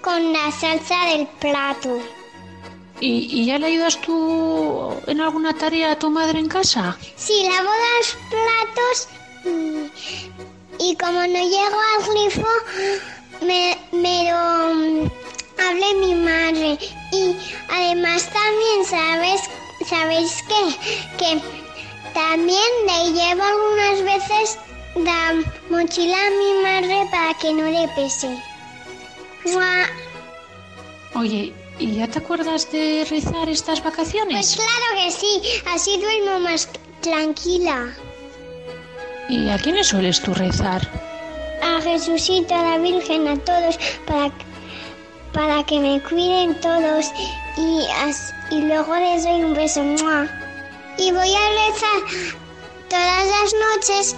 con 0.02 0.34
la 0.34 0.52
salsa 0.52 1.06
del 1.06 1.26
plato. 1.40 1.98
¿Y, 3.04 3.46
ya 3.46 3.58
le 3.58 3.66
ayudas 3.66 4.00
tú 4.02 4.94
en 5.08 5.22
alguna 5.22 5.54
tarea 5.54 5.94
a 5.94 6.00
tu 6.00 6.12
madre 6.12 6.38
en 6.40 6.48
casa? 6.48 6.96
Sí, 7.16 7.48
lavo 7.50 7.70
los 7.98 8.18
platos 8.30 9.08
y, 10.80 10.96
como 10.96 11.20
no 11.20 11.28
llego 11.28 11.80
al 11.92 12.04
grifo, 12.12 12.48
me, 13.42 13.78
me 13.92 14.30
lo 14.30 14.76
mm, 14.76 15.12
hable 15.58 15.94
mi 15.96 16.14
madre. 16.14 16.78
Y 17.12 17.36
además 17.70 18.30
también, 18.30 18.86
¿sabes? 18.86 19.42
¿Sabéis 19.88 20.44
qué? 20.48 21.18
Que 21.18 21.42
también 22.14 22.70
le 22.86 23.14
llevo 23.14 23.42
algunas 23.44 24.04
veces 24.04 24.60
la 24.96 25.42
mochila 25.72 26.18
a 26.18 26.30
mi 26.30 26.62
madre 26.62 27.08
para 27.12 27.34
que 27.40 27.52
no 27.52 27.66
le 27.66 27.88
pese. 27.96 28.38
Oye, 31.16 31.54
¿Y 31.82 31.96
ya 31.96 32.08
te 32.08 32.20
acuerdas 32.20 32.72
de 32.72 33.08
rezar 33.10 33.50
estas 33.50 33.84
vacaciones? 33.84 34.56
Pues 34.56 34.68
claro 34.68 35.04
que 35.04 35.12
sí, 35.12 35.42
así 35.74 36.00
duermo 36.00 36.40
más 36.40 36.70
tranquila. 37.02 37.92
¿Y 39.28 39.50
a 39.50 39.58
quiénes 39.58 39.88
sueles 39.88 40.22
tú 40.22 40.32
rezar? 40.36 40.88
A 41.64 41.82
Jesucito, 41.82 42.54
a 42.54 42.62
la 42.62 42.78
Virgen, 42.78 43.28
a 43.28 43.36
todos, 43.38 43.80
para, 44.06 44.32
para 45.34 45.64
que 45.64 45.80
me 45.80 46.00
cuiden 46.04 46.54
todos 46.62 47.08
y, 47.58 47.88
y 48.56 48.62
luego 48.62 48.96
les 48.98 49.24
doy 49.24 49.42
un 49.42 49.56
beso. 49.56 49.82
Y 51.00 51.12
voy 51.12 51.34
a 51.34 51.50
rezar 51.64 52.00
todas 52.90 53.26
las 53.26 53.54
noches 53.76 54.16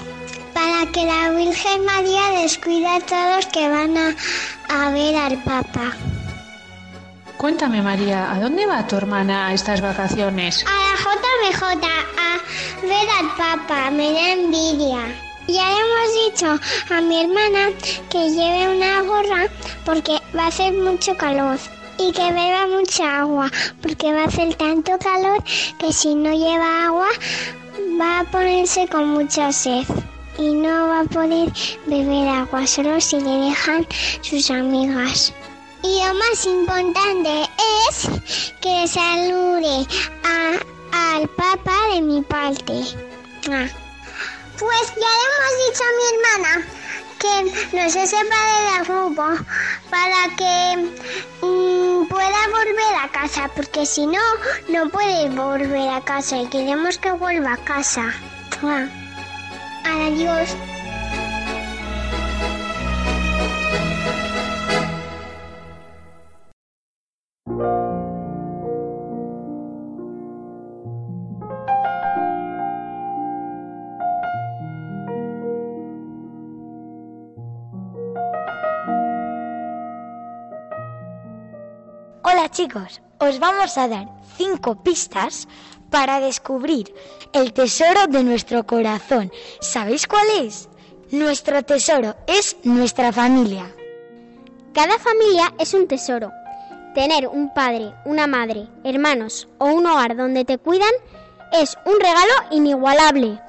para 0.53 0.91
que 0.91 1.05
la 1.05 1.29
Virgen 1.29 1.85
María 1.85 2.41
descuide 2.41 2.87
a 2.87 2.99
todos 2.99 3.45
que 3.45 3.69
van 3.69 3.97
a, 3.97 4.13
a 4.67 4.91
ver 4.91 5.15
al 5.15 5.41
Papa. 5.45 5.93
Cuéntame, 7.43 7.81
María, 7.81 8.31
¿a 8.31 8.39
dónde 8.39 8.65
va 8.65 8.87
tu 8.87 8.95
hermana 8.95 9.53
estas 9.53 9.81
vacaciones? 9.81 10.63
A 10.65 10.71
la 10.71 10.95
JMJ, 10.95 11.61
a 11.61 12.39
ver 12.87 13.09
al 13.19 13.35
Papa, 13.35 13.91
me 13.91 14.13
da 14.13 14.31
envidia. 14.31 15.13
Ya 15.49 15.67
le 15.67 15.75
hemos 15.75 16.13
dicho 16.23 16.57
a 16.89 17.01
mi 17.01 17.19
hermana 17.19 17.67
que 18.09 18.29
lleve 18.29 18.73
una 18.73 19.01
gorra 19.01 19.47
porque 19.83 20.21
va 20.33 20.45
a 20.45 20.47
hacer 20.47 20.71
mucho 20.71 21.17
calor 21.17 21.59
y 21.97 22.13
que 22.13 22.31
beba 22.31 22.65
mucha 22.67 23.19
agua 23.19 23.51
porque 23.81 24.13
va 24.13 24.21
a 24.21 24.27
hacer 24.27 24.55
tanto 24.55 24.97
calor 24.99 25.43
que 25.79 25.91
si 25.91 26.15
no 26.15 26.31
lleva 26.31 26.85
agua 26.85 27.09
va 27.99 28.19
a 28.21 28.23
ponerse 28.23 28.87
con 28.87 29.09
mucha 29.09 29.51
sed 29.51 29.83
y 30.37 30.53
no 30.53 30.87
va 30.87 31.01
a 31.01 31.03
poder 31.03 31.51
beber 31.87 32.29
agua 32.29 32.65
solo 32.65 33.01
si 33.01 33.19
le 33.19 33.49
dejan 33.49 33.85
sus 34.21 34.49
amigas. 34.49 35.33
Y 35.83 36.01
lo 36.01 36.13
más 36.13 36.45
importante 36.45 37.49
es 37.89 38.09
que 38.61 38.87
salude 38.87 39.85
al 40.93 41.27
papá 41.29 41.75
de 41.93 42.01
mi 42.01 42.21
parte. 42.21 42.73
Ah. 43.51 43.67
Pues 44.57 44.93
ya 44.95 45.11
le 45.19 45.25
hemos 45.27 45.53
dicho 45.65 45.83
a 45.83 45.95
mi 45.97 46.05
hermana 46.13 46.67
que 47.19 47.75
no 47.77 47.89
se 47.89 48.07
separe 48.07 48.55
del 48.71 48.85
grupo 48.85 49.23
para 49.89 50.35
que 50.37 50.77
mm, 51.41 52.07
pueda 52.07 52.47
volver 52.51 52.95
a 53.01 53.09
casa, 53.09 53.49
porque 53.55 53.85
si 53.85 54.05
no, 54.05 54.21
no 54.69 54.89
puede 54.89 55.29
volver 55.29 55.89
a 55.89 56.01
casa 56.01 56.37
y 56.37 56.47
queremos 56.47 56.97
que 56.97 57.11
vuelva 57.11 57.53
a 57.53 57.57
casa. 57.57 58.13
Ah. 58.61 58.87
Adiós. 59.83 60.49
Chicos, 82.53 83.01
os 83.19 83.39
vamos 83.39 83.77
a 83.77 83.87
dar 83.87 84.07
cinco 84.37 84.81
pistas 84.83 85.47
para 85.89 86.19
descubrir 86.19 86.93
el 87.33 87.51
tesoro 87.51 88.07
de 88.07 88.23
nuestro 88.23 88.65
corazón. 88.65 89.31
¿Sabéis 89.59 90.07
cuál 90.07 90.27
es? 90.39 90.69
Nuestro 91.11 91.63
tesoro 91.63 92.15
es 92.27 92.55
nuestra 92.63 93.11
familia. 93.11 93.65
Cada 94.73 94.97
familia 94.99 95.53
es 95.59 95.73
un 95.73 95.87
tesoro. 95.87 96.31
Tener 96.93 97.27
un 97.27 97.51
padre, 97.53 97.91
una 98.05 98.27
madre, 98.27 98.67
hermanos 98.83 99.47
o 99.57 99.65
un 99.65 99.85
hogar 99.87 100.15
donde 100.15 100.45
te 100.45 100.59
cuidan 100.59 100.93
es 101.51 101.75
un 101.85 101.99
regalo 101.99 102.33
inigualable. 102.51 103.41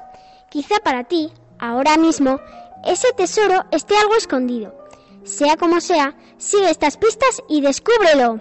Quizá 0.49 0.79
para 0.83 1.03
ti, 1.03 1.31
ahora 1.59 1.97
mismo, 1.97 2.39
ese 2.83 3.13
tesoro 3.13 3.65
esté 3.71 3.95
algo 3.97 4.15
escondido. 4.15 4.75
Sea 5.23 5.57
como 5.57 5.79
sea, 5.79 6.15
sigue 6.37 6.71
estas 6.71 6.97
pistas 6.97 7.41
y 7.49 7.61
descúbrelo. 7.61 8.39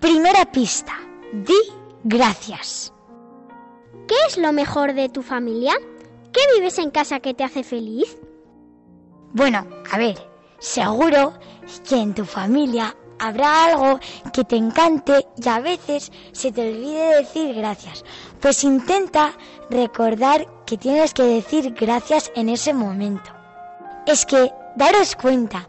Primera 0.00 0.46
pista. 0.50 0.94
Di 1.30 1.60
gracias. 2.04 2.90
¿Qué 4.08 4.14
es 4.26 4.38
lo 4.38 4.50
mejor 4.50 4.94
de 4.94 5.10
tu 5.10 5.22
familia? 5.22 5.74
¿Qué 6.32 6.40
vives 6.54 6.78
en 6.78 6.90
casa 6.90 7.20
que 7.20 7.34
te 7.34 7.44
hace 7.44 7.62
feliz? 7.62 8.16
Bueno, 9.34 9.66
a 9.92 9.98
ver, 9.98 10.16
seguro 10.58 11.34
que 11.86 11.96
en 11.96 12.14
tu 12.14 12.24
familia 12.24 12.96
habrá 13.18 13.66
algo 13.66 14.00
que 14.32 14.44
te 14.44 14.56
encante 14.56 15.26
y 15.36 15.46
a 15.46 15.60
veces 15.60 16.10
se 16.32 16.50
te 16.50 16.62
olvide 16.62 17.16
decir 17.16 17.54
gracias. 17.54 18.02
Pues 18.40 18.64
intenta 18.64 19.34
recordar 19.68 20.46
que 20.64 20.78
tienes 20.78 21.12
que 21.12 21.24
decir 21.24 21.74
gracias 21.78 22.32
en 22.34 22.48
ese 22.48 22.72
momento. 22.72 23.30
Es 24.06 24.24
que, 24.24 24.50
daros 24.76 25.14
cuenta, 25.14 25.68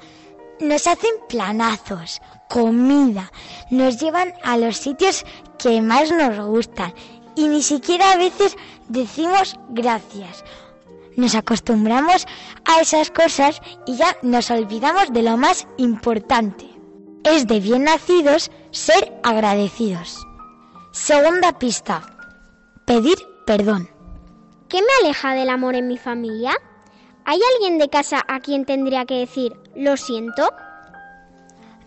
nos 0.62 0.88
hacen 0.88 1.12
planazos, 1.28 2.22
comida, 2.52 3.32
nos 3.70 3.98
llevan 3.98 4.34
a 4.44 4.58
los 4.58 4.76
sitios 4.76 5.26
que 5.58 5.82
más 5.82 6.12
nos 6.12 6.38
gustan 6.46 6.94
y 7.36 7.48
ni 7.48 7.64
siquiera 7.64 8.12
a 8.12 8.18
veces 8.18 8.58
decimos 8.90 9.58
gracias. 9.70 10.44
Nos 11.16 11.34
acostumbramos 11.36 12.28
a 12.66 12.82
esas 12.82 13.10
cosas 13.10 13.62
y 13.86 13.96
ya 13.96 14.18
nos 14.22 14.52
olvidamos 14.52 15.14
de 15.14 15.24
lo 15.24 15.38
más 15.38 15.66
importante. 15.78 16.68
Es 17.24 17.48
de 17.48 17.62
bien 17.62 17.86
nacidos 17.86 18.52
ser 18.72 19.14
agradecidos. 19.24 20.28
Segunda 20.92 21.58
pista. 21.58 22.02
Pedir 22.86 23.18
perdón. 23.46 23.90
¿Qué 24.68 24.82
me 24.82 25.06
aleja 25.06 25.34
del 25.36 25.50
amor 25.50 25.76
en 25.76 25.88
mi 25.88 25.98
familia? 25.98 26.52
¿Hay 27.24 27.40
alguien 27.54 27.78
de 27.78 27.90
casa 27.90 28.26
a 28.28 28.40
quien 28.42 28.66
tendría 28.66 29.06
que 29.06 29.20
decir 29.20 29.54
lo 29.76 29.96
siento? 29.96 30.50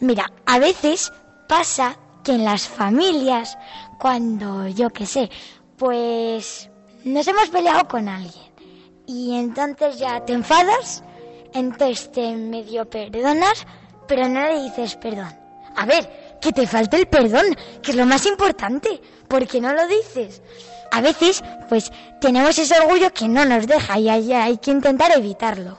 Mira, 0.05 0.31
a 0.45 0.59
veces 0.59 1.11
pasa 1.49 1.97
que 2.23 2.33
en 2.33 2.45
las 2.45 2.69
familias, 2.69 3.57
cuando 3.99 4.69
yo 4.69 4.91
qué 4.91 5.07
sé, 5.07 5.31
pues 5.79 6.69
nos 7.05 7.27
hemos 7.27 7.49
peleado 7.49 7.89
con 7.89 8.07
alguien 8.11 8.53
y 9.07 9.35
entonces 9.35 9.99
ya 9.99 10.23
te 10.23 10.35
enfadas, 10.35 11.03
entonces 11.55 12.13
te 12.13 12.37
medio 12.37 12.85
perdonas, 12.85 13.67
pero 14.07 14.29
no 14.29 14.43
le 14.43 14.65
dices 14.65 14.95
perdón. 14.97 15.35
A 15.75 15.87
ver, 15.87 16.37
que 16.39 16.53
te 16.53 16.67
falte 16.67 16.99
el 16.99 17.07
perdón, 17.07 17.57
que 17.83 17.93
es 17.93 17.97
lo 17.97 18.05
más 18.05 18.27
importante, 18.27 19.01
porque 19.27 19.59
no 19.59 19.73
lo 19.73 19.87
dices. 19.89 20.43
A 20.93 21.01
veces, 21.01 21.43
pues 21.71 21.91
tenemos 22.21 22.59
ese 22.59 22.79
orgullo 22.79 23.11
que 23.15 23.27
no 23.27 23.47
nos 23.47 23.67
deja 23.67 23.99
y 23.99 24.11
hay, 24.11 24.35
hay 24.35 24.59
que 24.59 24.71
intentar 24.71 25.13
evitarlo. 25.17 25.79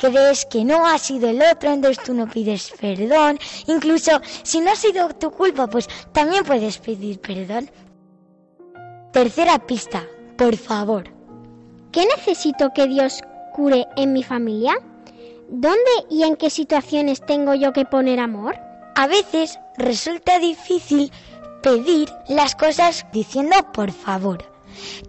Crees 0.00 0.46
que 0.46 0.64
no 0.64 0.86
ha 0.86 0.96
sido 0.96 1.28
el 1.28 1.42
otro, 1.42 1.70
entonces 1.70 2.02
tú 2.02 2.14
no 2.14 2.26
pides 2.26 2.72
perdón. 2.80 3.38
Incluso 3.66 4.12
si 4.42 4.60
no 4.60 4.70
ha 4.70 4.76
sido 4.76 5.10
tu 5.10 5.30
culpa, 5.30 5.66
pues 5.66 5.88
también 6.12 6.42
puedes 6.42 6.78
pedir 6.78 7.20
perdón. 7.20 7.70
Tercera 9.12 9.58
pista, 9.58 10.06
por 10.38 10.56
favor. 10.56 11.04
¿Qué 11.92 12.06
necesito 12.16 12.70
que 12.72 12.86
Dios 12.86 13.20
cure 13.52 13.86
en 13.96 14.14
mi 14.14 14.22
familia? 14.22 14.72
¿Dónde 15.50 15.90
y 16.08 16.22
en 16.22 16.36
qué 16.36 16.48
situaciones 16.48 17.20
tengo 17.26 17.54
yo 17.54 17.74
que 17.74 17.84
poner 17.84 18.20
amor? 18.20 18.56
A 18.96 19.06
veces 19.06 19.58
resulta 19.76 20.38
difícil 20.38 21.12
pedir 21.62 22.08
las 22.26 22.54
cosas 22.54 23.04
diciendo 23.12 23.56
por 23.74 23.92
favor. 23.92 24.50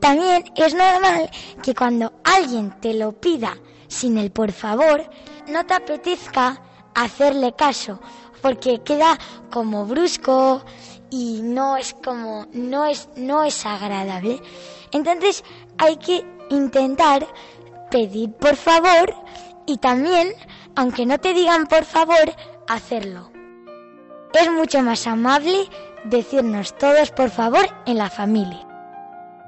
También 0.01 0.43
es 0.57 0.73
normal 0.73 1.29
que 1.63 1.73
cuando 1.73 2.11
alguien 2.25 2.73
te 2.81 2.93
lo 2.93 3.13
pida 3.13 3.55
sin 3.91 4.17
el 4.17 4.31
por 4.31 4.51
favor, 4.53 5.03
no 5.47 5.65
te 5.65 5.73
apetezca 5.73 6.61
hacerle 6.95 7.53
caso, 7.53 7.99
porque 8.41 8.81
queda 8.81 9.17
como 9.51 9.85
brusco 9.85 10.63
y 11.09 11.41
no 11.43 11.75
es 11.75 11.93
como 11.93 12.47
no 12.53 12.85
es 12.85 13.09
no 13.17 13.43
es 13.43 13.65
agradable. 13.65 14.41
Entonces 14.91 15.43
hay 15.77 15.97
que 15.97 16.25
intentar 16.49 17.27
pedir 17.91 18.31
por 18.33 18.55
favor 18.55 19.13
y 19.65 19.77
también, 19.77 20.33
aunque 20.75 21.05
no 21.05 21.19
te 21.19 21.33
digan 21.33 21.67
por 21.67 21.83
favor, 21.83 22.33
hacerlo. 22.67 23.29
Es 24.33 24.49
mucho 24.49 24.81
más 24.81 25.05
amable 25.05 25.69
decirnos 26.05 26.77
todos 26.77 27.11
por 27.11 27.29
favor 27.29 27.67
en 27.85 27.97
la 27.97 28.09
familia. 28.09 28.65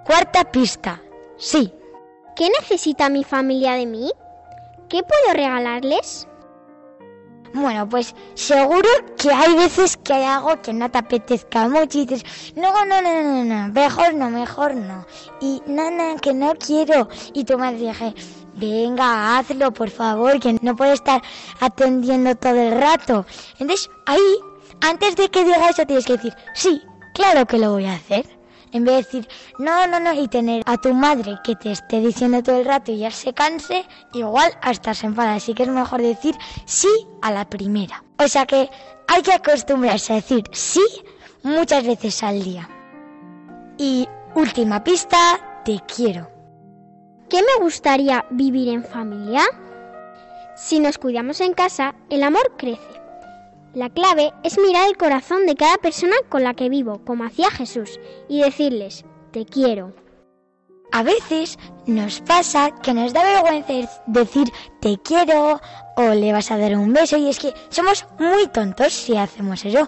Cuarta 0.06 0.51
pista. 0.51 1.01
Sí. 1.38 1.73
¿Qué 2.36 2.49
necesita 2.60 3.10
mi 3.10 3.23
familia 3.23 3.73
de 3.73 3.86
mí? 3.86 4.12
¿Qué 4.89 5.01
puedo 5.03 5.33
regalarles? 5.33 6.27
Bueno, 7.53 7.87
pues 7.87 8.15
seguro 8.33 8.89
que 9.15 9.31
hay 9.31 9.53
veces 9.55 9.95
que 9.97 10.13
hay 10.13 10.23
algo 10.23 10.59
que 10.63 10.73
no 10.73 10.89
te 10.89 10.97
apetezca 10.97 11.69
mucho 11.69 11.99
y 11.99 12.05
dices, 12.07 12.53
no, 12.55 12.83
no, 12.85 12.99
no, 12.99 13.23
no, 13.23 13.43
no, 13.43 13.67
mejor 13.71 14.15
no, 14.15 14.31
mejor 14.31 14.73
no. 14.73 15.05
Y 15.39 15.61
nana, 15.67 16.15
que 16.19 16.33
no 16.33 16.55
quiero. 16.55 17.07
Y 17.33 17.43
tu 17.43 17.59
madre 17.59 17.77
dije, 17.77 18.15
venga, 18.55 19.37
hazlo, 19.37 19.71
por 19.71 19.91
favor, 19.91 20.39
que 20.39 20.57
no 20.63 20.75
puedo 20.75 20.93
estar 20.93 21.21
atendiendo 21.59 22.35
todo 22.35 22.59
el 22.59 22.81
rato. 22.81 23.23
Entonces, 23.59 23.87
ahí, 24.07 24.39
antes 24.81 25.15
de 25.15 25.29
que 25.29 25.45
diga 25.45 25.69
eso, 25.69 25.85
tienes 25.85 26.05
que 26.07 26.13
decir, 26.13 26.33
sí, 26.55 26.81
claro 27.13 27.45
que 27.45 27.59
lo 27.59 27.73
voy 27.73 27.85
a 27.85 27.93
hacer. 27.93 28.25
En 28.73 28.83
vez 28.83 28.95
de 28.95 29.01
decir, 29.03 29.27
no, 29.59 29.88
no, 29.88 29.99
no, 29.99 30.13
y 30.13 30.27
tener 30.27 30.63
a 30.65 30.77
tu 30.77 30.93
madre 30.93 31.38
que 31.43 31.55
te 31.55 31.71
esté 31.71 31.99
diciendo 31.99 32.41
todo 32.41 32.59
el 32.59 32.65
rato 32.65 32.91
y 32.91 32.97
ya 32.99 33.12
se 33.12 33.31
canse, 33.33 33.86
igual 34.13 34.51
hasta 34.62 34.93
se 34.95 35.05
enfada. 35.05 35.36
Así 35.36 35.53
que 35.53 35.63
es 35.63 35.69
mejor 35.69 36.01
decir 36.01 36.36
sí 36.65 36.89
a 37.21 37.31
la 37.31 37.47
primera. 37.47 38.03
O 38.17 38.27
sea 38.27 38.45
que 38.45 38.69
hay 39.07 39.21
que 39.21 39.33
acostumbrarse 39.33 40.13
a 40.13 40.15
decir 40.17 40.43
sí 40.51 40.83
muchas 41.43 41.86
veces 41.86 42.23
al 42.23 42.43
día. 42.43 42.67
Y 43.77 44.07
última 44.36 44.83
pista, 44.83 45.62
te 45.63 45.79
quiero. 45.95 46.29
¿Qué 47.29 47.41
me 47.41 47.63
gustaría 47.63 48.25
vivir 48.31 48.69
en 48.69 48.83
familia? 48.83 49.43
Si 50.55 50.79
nos 50.79 50.97
cuidamos 50.97 51.41
en 51.41 51.53
casa, 51.53 51.95
el 52.09 52.23
amor 52.23 52.53
crece. 52.57 52.92
La 53.73 53.89
clave 53.89 54.31
es 54.43 54.59
mirar 54.59 54.88
el 54.88 54.97
corazón 54.97 55.47
de 55.47 55.55
cada 55.55 55.77
persona 55.77 56.15
con 56.29 56.43
la 56.43 56.53
que 56.53 56.69
vivo, 56.69 57.01
como 57.05 57.23
hacía 57.23 57.49
Jesús, 57.49 57.99
y 58.29 58.41
decirles, 58.41 59.03
te 59.31 59.45
quiero. 59.45 59.93
A 60.91 61.01
veces 61.01 61.57
nos 61.88 62.21
pasa 62.21 62.69
que 62.69 62.93
nos 62.93 63.13
da 63.13 63.23
vergüenza 63.23 63.89
decir 64.05 64.47
te 64.79 64.99
quiero 64.99 65.59
o 65.95 66.03
le 66.13 66.31
vas 66.31 66.51
a 66.51 66.57
dar 66.59 66.77
un 66.77 66.93
beso 66.93 67.17
y 67.17 67.29
es 67.29 67.39
que 67.39 67.51
somos 67.69 68.05
muy 68.19 68.45
tontos 68.49 68.93
si 68.93 69.17
hacemos 69.17 69.65
eso, 69.65 69.88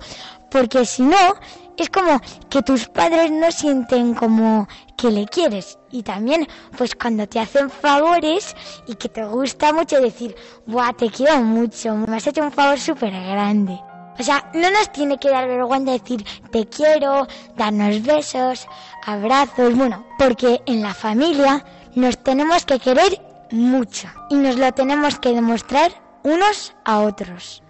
porque 0.50 0.84
si 0.84 1.04
no, 1.04 1.36
es 1.78 1.92
como 1.92 2.20
que 2.50 2.64
tus 2.64 2.88
padres 2.88 3.30
no 3.30 3.52
sienten 3.52 4.16
como 4.16 4.68
que 4.98 5.12
le 5.12 5.26
quieres 5.26 5.78
y 5.92 6.04
también 6.04 6.48
pues 6.78 6.96
cuando 6.96 7.28
te 7.28 7.40
hacen 7.40 7.70
favores 7.70 8.56
y 8.88 8.96
que 8.96 9.10
te 9.10 9.26
gusta 9.26 9.74
mucho 9.74 10.00
decir, 10.00 10.36
buah, 10.66 10.94
te 10.94 11.10
quiero 11.10 11.42
mucho, 11.42 11.96
me 11.96 12.18
has 12.18 12.28
hecho 12.28 12.42
un 12.42 12.52
favor 12.52 12.80
súper 12.80 13.12
grande. 13.12 13.80
O 14.18 14.24
sea, 14.24 14.50
no 14.54 14.72
nos 14.72 14.92
tiene 14.94 15.18
que 15.18 15.30
dar 15.30 15.48
vergüenza 15.48 15.92
decir 15.92 16.26
te 16.52 16.66
quiero, 16.68 17.28
darnos 17.58 18.02
besos, 18.02 18.68
abrazos, 19.06 19.76
bueno, 19.76 20.06
porque 20.18 20.62
en 20.66 20.82
la 20.82 20.94
familia 20.94 21.66
nos 21.96 22.18
tenemos 22.24 22.66
que 22.66 22.80
querer 22.80 23.22
mucho 23.52 24.08
y 24.30 24.36
nos 24.36 24.56
lo 24.56 24.72
tenemos 24.72 25.20
que 25.20 25.34
demostrar 25.34 25.92
unos 26.24 26.74
a 26.86 27.02
otros. 27.02 27.62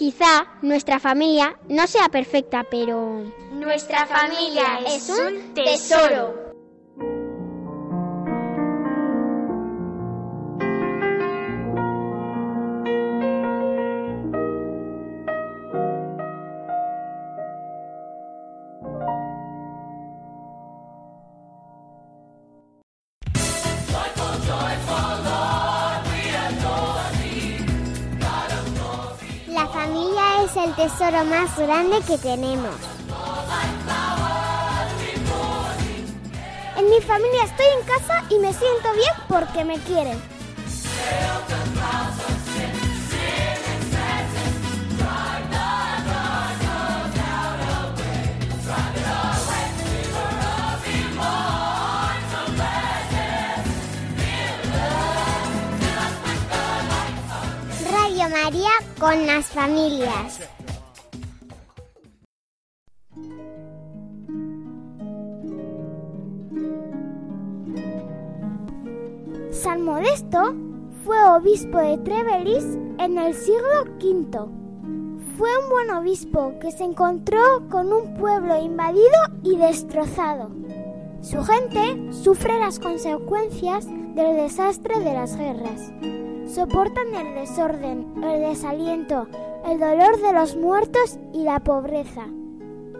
Quizá 0.00 0.46
nuestra 0.62 0.98
familia 0.98 1.58
no 1.68 1.86
sea 1.86 2.08
perfecta, 2.08 2.64
pero... 2.70 3.22
Nuestra 3.52 4.06
familia 4.06 4.80
es 4.86 5.10
un 5.10 5.52
tesoro. 5.52 6.39
Tesoro 31.00 31.24
más 31.24 31.56
grande 31.56 31.98
que 32.06 32.18
tenemos. 32.18 32.74
En 36.76 36.90
mi 36.90 37.00
familia 37.00 37.44
estoy 37.44 37.66
en 37.78 37.86
casa 37.86 38.22
y 38.28 38.38
me 38.38 38.52
siento 38.52 38.92
bien 38.94 39.14
porque 39.26 39.64
me 39.64 39.78
quieren. 39.78 40.20
Radio 57.90 58.28
María 58.28 58.70
con 58.98 59.26
las 59.26 59.46
familias. 59.46 60.49
Fue 71.04 71.16
obispo 71.34 71.78
de 71.78 71.96
Treveris 71.98 72.64
en 72.98 73.16
el 73.16 73.34
siglo 73.34 73.84
V. 73.98 74.38
Fue 75.38 75.48
un 75.62 75.70
buen 75.70 75.90
obispo 75.90 76.52
que 76.60 76.70
se 76.70 76.84
encontró 76.84 77.40
con 77.70 77.92
un 77.92 78.14
pueblo 78.14 78.60
invadido 78.62 79.18
y 79.42 79.56
destrozado. 79.56 80.50
Su 81.22 81.42
gente 81.42 82.12
sufre 82.12 82.58
las 82.58 82.78
consecuencias 82.78 83.86
del 83.86 84.36
desastre 84.36 85.00
de 85.00 85.14
las 85.14 85.36
guerras. 85.36 85.90
Soportan 86.46 87.14
el 87.14 87.34
desorden, 87.34 88.22
el 88.22 88.40
desaliento, 88.42 89.26
el 89.66 89.80
dolor 89.80 90.20
de 90.20 90.32
los 90.34 90.56
muertos 90.56 91.18
y 91.32 91.44
la 91.44 91.60
pobreza. 91.60 92.26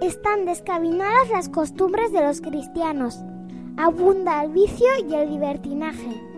Están 0.00 0.46
descabinadas 0.46 1.28
las 1.30 1.48
costumbres 1.50 2.12
de 2.12 2.22
los 2.22 2.40
cristianos. 2.40 3.18
Abunda 3.76 4.42
el 4.42 4.52
vicio 4.52 4.88
y 5.06 5.14
el 5.14 5.30
libertinaje. 5.30 6.29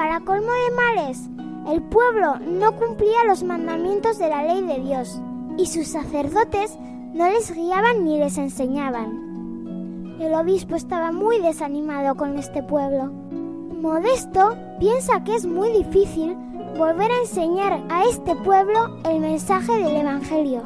Para 0.00 0.20
colmo 0.20 0.50
de 0.50 0.74
males, 0.74 1.28
el 1.68 1.82
pueblo 1.82 2.38
no 2.38 2.74
cumplía 2.74 3.26
los 3.26 3.42
mandamientos 3.42 4.16
de 4.16 4.30
la 4.30 4.44
ley 4.44 4.62
de 4.62 4.80
Dios 4.80 5.20
y 5.58 5.66
sus 5.66 5.88
sacerdotes 5.88 6.78
no 7.12 7.28
les 7.28 7.54
guiaban 7.54 8.02
ni 8.06 8.18
les 8.18 8.38
enseñaban. 8.38 10.16
El 10.18 10.32
obispo 10.32 10.74
estaba 10.74 11.12
muy 11.12 11.38
desanimado 11.40 12.14
con 12.14 12.38
este 12.38 12.62
pueblo. 12.62 13.12
Modesto 13.12 14.56
piensa 14.78 15.22
que 15.22 15.34
es 15.34 15.44
muy 15.44 15.70
difícil 15.70 16.34
volver 16.78 17.10
a 17.10 17.20
enseñar 17.20 17.84
a 17.90 18.04
este 18.04 18.34
pueblo 18.36 19.02
el 19.04 19.20
mensaje 19.20 19.82
del 19.82 19.96
Evangelio. 19.96 20.62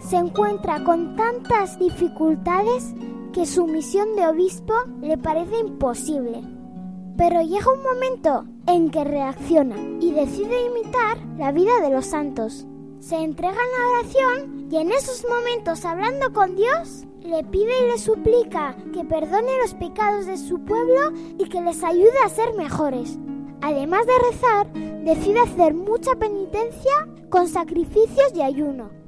Se 0.00 0.16
encuentra 0.16 0.82
con 0.82 1.14
tantas 1.14 1.78
dificultades 1.78 2.94
que 3.34 3.44
su 3.44 3.66
misión 3.66 4.16
de 4.16 4.28
obispo 4.28 4.72
le 5.02 5.18
parece 5.18 5.58
imposible. 5.58 6.40
Pero 7.18 7.42
llega 7.42 7.70
un 7.70 7.82
momento 7.82 8.46
en 8.66 8.90
que 8.90 9.04
reacciona 9.04 9.76
y 10.00 10.12
decide 10.12 10.66
imitar 10.66 11.18
la 11.36 11.52
vida 11.52 11.80
de 11.80 11.90
los 11.90 12.06
santos. 12.06 12.66
Se 13.00 13.16
entrega 13.16 13.56
en 13.56 13.80
la 13.80 13.88
oración 13.88 14.68
y 14.70 14.76
en 14.76 14.92
esos 14.92 15.26
momentos 15.28 15.84
hablando 15.84 16.32
con 16.32 16.54
Dios, 16.54 17.04
le 17.20 17.44
pide 17.44 17.72
y 17.84 17.90
le 17.90 17.98
suplica 17.98 18.76
que 18.92 19.04
perdone 19.04 19.58
los 19.60 19.74
pecados 19.74 20.26
de 20.26 20.36
su 20.36 20.64
pueblo 20.64 21.12
y 21.38 21.48
que 21.48 21.60
les 21.60 21.82
ayude 21.84 22.18
a 22.24 22.28
ser 22.28 22.54
mejores. 22.54 23.18
Además 23.60 24.06
de 24.06 24.30
rezar, 24.30 24.72
decide 25.04 25.40
hacer 25.40 25.74
mucha 25.74 26.14
penitencia 26.16 27.08
con 27.30 27.48
sacrificios 27.48 28.32
y 28.34 28.42
ayuno. 28.42 29.01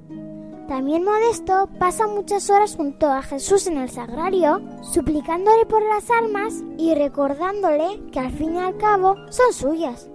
También 0.68 1.04
Modesto 1.04 1.68
pasa 1.78 2.06
muchas 2.06 2.48
horas 2.48 2.76
junto 2.76 3.10
a 3.10 3.22
Jesús 3.22 3.66
en 3.66 3.76
el 3.76 3.90
sagrario, 3.90 4.62
suplicándole 4.82 5.66
por 5.66 5.82
las 5.82 6.10
almas 6.10 6.54
y 6.78 6.94
recordándole 6.94 8.00
que 8.10 8.20
al 8.20 8.32
fin 8.32 8.54
y 8.54 8.58
al 8.58 8.76
cabo 8.78 9.16
son 9.28 9.52
suyas. 9.52 10.08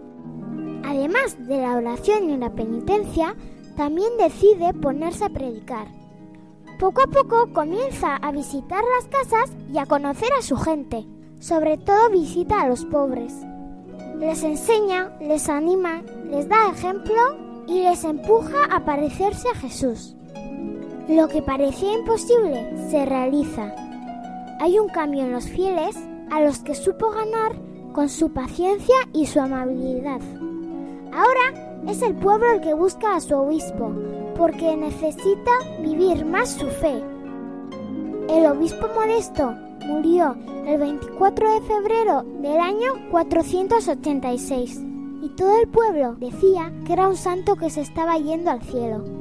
Además 0.84 1.38
de 1.48 1.62
la 1.62 1.76
oración 1.76 2.32
y 2.32 2.38
la 2.38 2.50
penitencia, 2.50 3.36
también 3.78 4.10
decide 4.18 4.74
ponerse 4.74 5.26
a 5.26 5.30
predicar. 5.30 5.88
Poco 6.80 7.02
a 7.04 7.08
poco 7.08 7.54
comienza 7.54 8.16
a 8.16 8.32
visitar 8.32 8.84
las 8.98 9.08
casas 9.08 9.56
y 9.72 9.78
a 9.78 9.86
conocer 9.86 10.30
a 10.38 10.42
su 10.42 10.58
gente. 10.58 11.06
Sobre 11.40 11.78
todo 11.78 12.10
visita 12.10 12.62
a 12.62 12.68
los 12.68 12.86
pobres. 12.86 13.36
Les 14.18 14.44
enseña, 14.44 15.16
les 15.22 15.48
anima, 15.48 16.02
les 16.30 16.50
da 16.50 16.72
ejemplo 16.72 17.16
y 17.68 17.84
les 17.84 18.04
empuja 18.04 18.66
a 18.72 18.84
parecerse 18.84 19.48
a 19.50 19.56
Jesús. 19.56 20.16
Lo 21.10 21.28
que 21.28 21.42
parecía 21.42 21.92
imposible 21.94 22.70
se 22.92 23.04
realiza. 23.04 23.74
Hay 24.60 24.78
un 24.78 24.90
cambio 24.90 25.24
en 25.24 25.32
los 25.32 25.46
fieles 25.46 25.98
a 26.30 26.40
los 26.40 26.60
que 26.60 26.76
supo 26.76 27.10
ganar 27.10 27.54
con 27.94 28.10
su 28.10 28.32
paciencia 28.32 28.96
y 29.12 29.26
su 29.26 29.40
amabilidad. 29.40 30.22
Ahora 31.12 31.82
es 31.88 32.04
el 32.04 32.14
pueblo 32.14 32.52
el 32.52 32.62
que 32.62 32.76
busca 32.76 33.16
a 33.16 33.22
su 33.22 33.36
obispo, 33.36 33.92
porque 34.38 34.78
necesita 34.78 35.52
vivir 35.82 36.26
más 36.26 36.50
su 36.50 36.68
fe. 36.68 37.02
El 38.30 38.46
obispo 38.46 38.88
modesto 38.94 39.56
murió 39.88 40.36
el 40.68 40.78
24 40.78 41.54
de 41.56 41.62
febrero 41.62 42.24
del 42.40 42.60
año 42.60 43.10
486 43.10 44.80
y 45.24 45.30
todo 45.30 45.60
el 45.60 45.68
pueblo 45.70 46.14
decía 46.20 46.72
que 46.86 46.94
era 46.94 47.10
un 47.10 47.18
santo 47.18 47.56
que 47.56 47.72
se 47.72 47.82
estaba 47.82 48.20
yendo 48.20 48.52
al 48.52 48.62
cielo. 48.62 49.19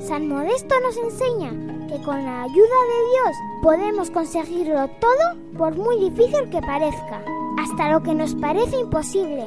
San 0.00 0.28
Modesto 0.28 0.74
nos 0.80 0.96
enseña 0.96 1.50
que 1.86 2.02
con 2.02 2.24
la 2.24 2.42
ayuda 2.42 2.56
de 2.56 3.00
Dios 3.12 3.36
podemos 3.62 4.10
conseguirlo 4.10 4.88
todo 4.98 5.36
por 5.58 5.76
muy 5.76 6.10
difícil 6.10 6.48
que 6.48 6.60
parezca, 6.60 7.22
hasta 7.58 7.90
lo 7.90 8.02
que 8.02 8.14
nos 8.14 8.34
parece 8.34 8.78
imposible. 8.78 9.44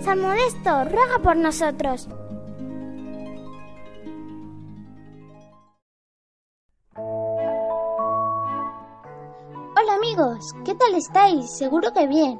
San 0.00 0.20
Modesto, 0.20 0.84
ruega 0.84 1.18
por 1.22 1.36
nosotros. 1.36 2.08
Hola 9.78 9.94
amigos, 9.96 10.54
¿qué 10.64 10.74
tal 10.74 10.94
estáis? 10.94 11.50
Seguro 11.50 11.92
que 11.92 12.06
bien. 12.06 12.38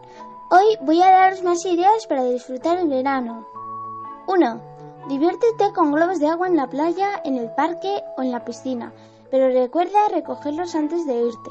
Hoy 0.51 0.77
voy 0.83 1.03
a 1.03 1.11
daros 1.11 1.43
más 1.43 1.65
ideas 1.65 2.07
para 2.07 2.25
disfrutar 2.25 2.79
el 2.79 2.89
verano. 2.89 3.56
1. 4.29 4.61
Diviértete 5.09 5.73
con 5.73 5.93
globos 5.93 6.19
de 6.19 6.27
agua 6.29 6.49
en 6.49 6.57
la 6.57 6.67
playa, 6.67 7.21
en 7.25 7.37
el 7.37 7.49
parque 7.53 8.03
o 8.17 8.23
en 8.23 8.33
la 8.33 8.45
piscina, 8.45 8.93
pero 9.31 9.49
recuerda 9.49 10.09
recogerlos 10.11 10.75
antes 10.75 11.07
de 11.07 11.15
irte. 11.15 11.51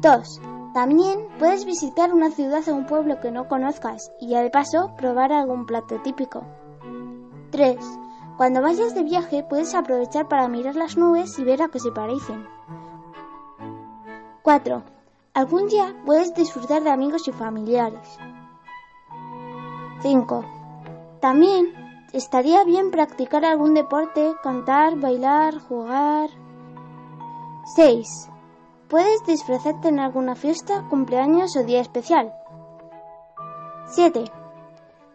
2. 0.00 0.40
También 0.74 1.28
puedes 1.38 1.64
visitar 1.64 2.12
una 2.12 2.30
ciudad 2.30 2.68
o 2.68 2.74
un 2.74 2.86
pueblo 2.86 3.20
que 3.20 3.30
no 3.30 3.46
conozcas 3.46 4.10
y 4.20 4.34
al 4.34 4.50
paso 4.50 4.94
probar 4.96 5.32
algún 5.32 5.64
plato 5.64 6.00
típico. 6.02 6.42
3. 7.50 7.76
Cuando 8.36 8.60
vayas 8.60 8.94
de 8.94 9.04
viaje 9.04 9.46
puedes 9.48 9.74
aprovechar 9.74 10.28
para 10.28 10.48
mirar 10.48 10.74
las 10.74 10.96
nubes 10.96 11.38
y 11.38 11.44
ver 11.44 11.62
a 11.62 11.68
qué 11.68 11.78
se 11.78 11.92
parecen. 11.92 12.46
4. 14.42 14.82
Algún 15.34 15.68
día 15.68 15.94
puedes 16.04 16.34
disfrutar 16.34 16.82
de 16.82 16.90
amigos 16.90 17.28
y 17.28 17.32
familiares. 17.32 18.18
5. 20.02 20.55
También 21.26 21.74
estaría 22.12 22.62
bien 22.62 22.92
practicar 22.92 23.44
algún 23.44 23.74
deporte, 23.74 24.36
cantar, 24.44 24.94
bailar, 24.94 25.58
jugar. 25.58 26.30
6. 27.74 28.30
Puedes 28.86 29.26
disfrazarte 29.26 29.88
en 29.88 29.98
alguna 29.98 30.36
fiesta, 30.36 30.86
cumpleaños 30.88 31.56
o 31.56 31.64
día 31.64 31.80
especial. 31.80 32.32
7. 33.86 34.22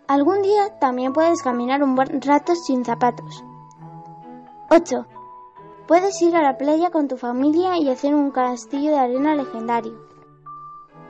Algún 0.09 0.41
día 0.41 0.77
también 0.79 1.13
puedes 1.13 1.41
caminar 1.41 1.81
un 1.81 1.95
buen 1.95 2.21
rato 2.21 2.55
sin 2.55 2.83
zapatos. 2.83 3.45
8. 4.69 5.05
Puedes 5.87 6.21
ir 6.21 6.35
a 6.35 6.41
la 6.41 6.57
playa 6.57 6.89
con 6.89 7.07
tu 7.07 7.15
familia 7.15 7.77
y 7.77 7.87
hacer 7.87 8.13
un 8.13 8.31
castillo 8.31 8.91
de 8.91 8.99
arena 8.99 9.33
legendario. 9.33 9.93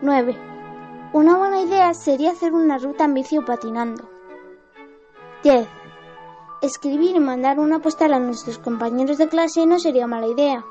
9. 0.04 0.38
Una 1.14 1.40
buena 1.40 1.60
idea 1.60 1.92
sería 1.96 2.34
hacer 2.34 2.54
una 2.54 2.78
ruta 2.78 3.06
en 3.06 3.16
bici 3.16 3.40
patinando. 3.40 4.11
10. 5.44 5.68
Escribir 6.62 7.16
y 7.16 7.20
mandar 7.20 7.60
una 7.60 7.80
postal 7.80 8.14
a 8.14 8.20
nuestros 8.20 8.60
compañeros 8.60 9.18
de 9.18 9.28
clase 9.28 9.66
no 9.66 9.80
sería 9.80 10.06
mala 10.06 10.28
idea. 10.28 10.64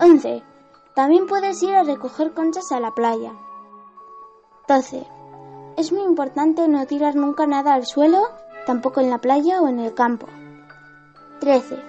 11. 0.00 0.42
También 0.94 1.28
puedes 1.28 1.62
ir 1.62 1.72
a 1.76 1.84
recoger 1.84 2.34
conchas 2.34 2.72
a 2.72 2.80
la 2.80 2.90
playa. 2.90 3.32
12. 4.66 5.06
Es 5.76 5.92
muy 5.92 6.02
importante 6.02 6.66
no 6.66 6.84
tirar 6.86 7.14
nunca 7.14 7.46
nada 7.46 7.74
al 7.74 7.86
suelo, 7.86 8.28
tampoco 8.66 9.00
en 9.00 9.10
la 9.10 9.18
playa 9.18 9.62
o 9.62 9.68
en 9.68 9.78
el 9.78 9.94
campo. 9.94 10.26
13. 11.38 11.80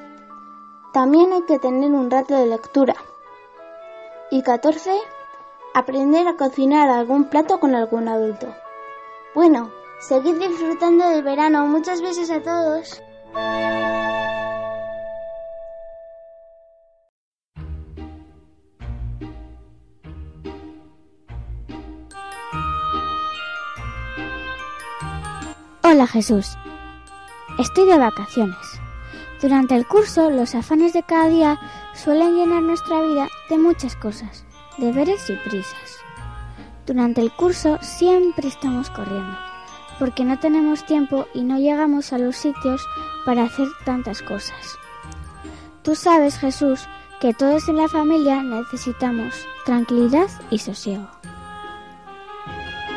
También 0.93 1.33
hay 1.33 1.41
que 1.47 1.57
tener 1.57 1.89
un 1.91 2.11
rato 2.11 2.35
de 2.35 2.45
lectura. 2.45 2.95
Y 4.29 4.43
14. 4.43 4.91
Aprender 5.73 6.27
a 6.27 6.35
cocinar 6.37 6.89
algún 6.89 7.25
plato 7.25 7.59
con 7.59 7.73
algún 7.73 8.07
adulto. 8.07 8.53
Bueno, 9.33 9.71
seguid 9.99 10.35
disfrutando 10.35 11.09
del 11.09 11.23
verano. 11.23 11.67
Muchas 11.67 12.01
veces 12.01 12.31
a 12.31 12.41
todos. 12.41 13.01
Hola 25.83 26.05
Jesús. 26.07 26.55
Estoy 27.57 27.87
de 27.87 27.97
vacaciones. 27.97 28.55
Durante 29.41 29.75
el 29.75 29.87
curso, 29.87 30.29
los 30.29 30.53
afanes 30.53 30.93
de 30.93 31.01
cada 31.03 31.27
día 31.27 31.59
suelen 31.93 32.35
llenar 32.35 32.61
nuestra 32.61 33.01
vida 33.01 33.27
de 33.49 33.57
muchas 33.57 33.95
cosas, 33.95 34.45
deberes 34.77 35.29
y 35.29 35.35
prisas. 35.35 35.97
Durante 36.85 37.21
el 37.21 37.31
curso 37.31 37.77
siempre 37.81 38.47
estamos 38.47 38.89
corriendo, 38.89 39.37
porque 39.99 40.23
no 40.23 40.39
tenemos 40.39 40.85
tiempo 40.85 41.27
y 41.33 41.43
no 41.43 41.59
llegamos 41.59 42.13
a 42.13 42.17
los 42.17 42.37
sitios 42.37 42.81
para 43.25 43.43
hacer 43.43 43.67
tantas 43.85 44.21
cosas. 44.21 44.79
Tú 45.83 45.95
sabes, 45.95 46.37
Jesús, 46.37 46.87
que 47.19 47.33
todos 47.33 47.67
en 47.67 47.77
la 47.77 47.89
familia 47.89 48.41
necesitamos 48.41 49.45
tranquilidad 49.65 50.27
y 50.49 50.57
sosiego. 50.59 51.07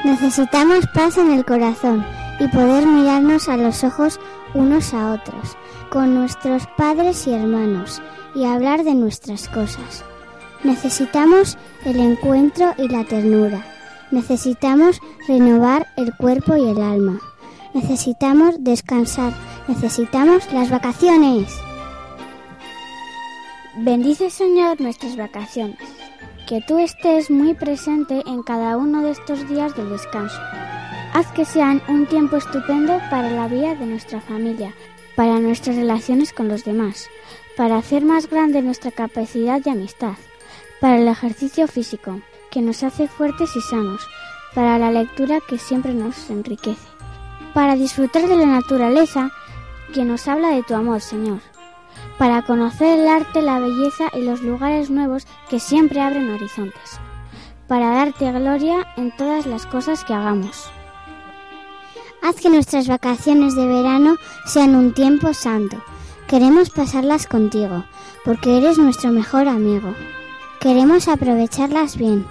Necesitamos 0.05 0.86
paz 0.94 1.18
en 1.18 1.32
el 1.32 1.44
corazón 1.44 2.05
y 2.40 2.48
poder 2.48 2.86
mirarnos 2.86 3.48
a 3.48 3.57
los 3.57 3.84
ojos 3.84 4.18
unos 4.55 4.94
a 4.94 5.12
otros, 5.12 5.57
con 5.90 6.14
nuestros 6.14 6.66
padres 6.76 7.26
y 7.26 7.34
hermanos, 7.34 8.03
y 8.34 8.44
hablar 8.44 8.84
de 8.84 8.94
nuestras 8.94 9.48
cosas. 9.48 10.05
Necesitamos 10.64 11.59
el 11.84 11.98
encuentro 11.98 12.74
y 12.78 12.88
la 12.88 13.05
ternura. 13.05 13.71
Necesitamos 14.12 15.00
renovar 15.26 15.86
el 15.96 16.14
cuerpo 16.14 16.54
y 16.54 16.68
el 16.68 16.82
alma. 16.82 17.18
Necesitamos 17.72 18.62
descansar. 18.62 19.32
Necesitamos 19.68 20.52
las 20.52 20.68
vacaciones. 20.68 21.50
Bendice 23.74 24.28
Señor 24.28 24.82
nuestras 24.82 25.16
vacaciones. 25.16 25.78
Que 26.46 26.60
tú 26.60 26.78
estés 26.78 27.30
muy 27.30 27.54
presente 27.54 28.22
en 28.26 28.42
cada 28.42 28.76
uno 28.76 29.00
de 29.00 29.12
estos 29.12 29.48
días 29.48 29.74
del 29.76 29.88
descanso. 29.88 30.38
Haz 31.14 31.32
que 31.32 31.46
sean 31.46 31.80
un 31.88 32.04
tiempo 32.04 32.36
estupendo 32.36 32.98
para 33.08 33.30
la 33.30 33.48
vida 33.48 33.74
de 33.74 33.86
nuestra 33.86 34.20
familia, 34.20 34.74
para 35.16 35.40
nuestras 35.40 35.76
relaciones 35.76 36.34
con 36.34 36.48
los 36.48 36.66
demás, 36.66 37.08
para 37.56 37.78
hacer 37.78 38.04
más 38.04 38.28
grande 38.28 38.60
nuestra 38.60 38.90
capacidad 38.90 39.62
de 39.62 39.70
amistad, 39.70 40.16
para 40.82 40.98
el 40.98 41.08
ejercicio 41.08 41.66
físico, 41.66 42.20
que 42.53 42.61
nos 42.62 42.84
hace 42.84 43.09
fuertes 43.09 43.57
y 43.57 43.61
sanos, 43.62 44.07
para 44.55 44.78
la 44.78 44.90
lectura 44.90 45.40
que 45.40 45.59
siempre 45.59 45.94
nos 45.94 46.28
enriquece, 46.28 46.86
para 47.55 47.74
disfrutar 47.74 48.28
de 48.28 48.36
la 48.36 48.46
naturaleza 48.46 49.30
que 49.94 50.05
nos 50.05 50.28
habla 50.28 50.50
de 50.50 50.62
tu 50.62 50.74
amor, 50.74 51.00
Señor, 51.00 51.40
para 52.18 52.42
conocer 52.42 53.00
el 53.00 53.09
arte, 53.09 53.40
la 53.40 53.59
belleza 53.59 54.05
y 54.12 54.22
los 54.22 54.42
lugares 54.42 54.90
nuevos 54.90 55.26
que 55.48 55.61
siempre 55.61 56.00
abren 56.00 56.30
horizontes, 56.30 57.00
para 57.68 57.88
darte 57.88 58.30
gloria 58.30 58.86
en 58.96 59.16
todas 59.16 59.46
las 59.46 59.64
cosas 59.66 60.05
que 60.05 60.12
hagamos. 60.12 60.70
Haz 62.22 62.36
que 62.36 62.50
nuestras 62.50 62.86
vacaciones 62.86 63.57
de 63.57 63.66
verano 63.66 64.16
sean 64.44 64.76
un 64.76 64.92
tiempo 64.92 65.32
santo. 65.34 65.82
Queremos 66.28 66.70
pasarlas 66.70 67.26
contigo, 67.26 67.84
porque 68.24 68.59
eres 68.59 68.78
nuestro 68.78 69.11
mejor 69.11 69.48
amigo. 69.48 69.94
Queremos 70.61 71.09
aprovecharlas 71.09 71.96
bien. 71.96 72.24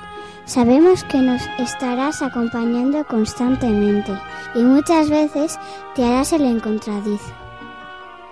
Sabemos 0.45 1.03
que 1.05 1.19
nos 1.19 1.41
estarás 1.59 2.21
acompañando 2.21 3.05
constantemente 3.05 4.11
y 4.55 4.59
muchas 4.59 5.09
veces 5.09 5.59
te 5.95 6.03
harás 6.03 6.33
el 6.33 6.45
encontradizo. 6.45 7.31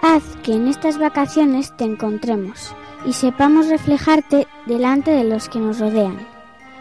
Haz 0.02 0.24
que 0.44 0.54
en 0.54 0.68
estas 0.68 0.98
vacaciones 0.98 1.76
te 1.78 1.86
encontremos 1.86 2.74
y 3.06 3.14
sepamos 3.14 3.70
reflejarte 3.70 4.48
delante 4.66 5.12
de 5.12 5.24
los 5.24 5.50
que 5.50 5.60
nos 5.60 5.80
rodean. 5.80 6.20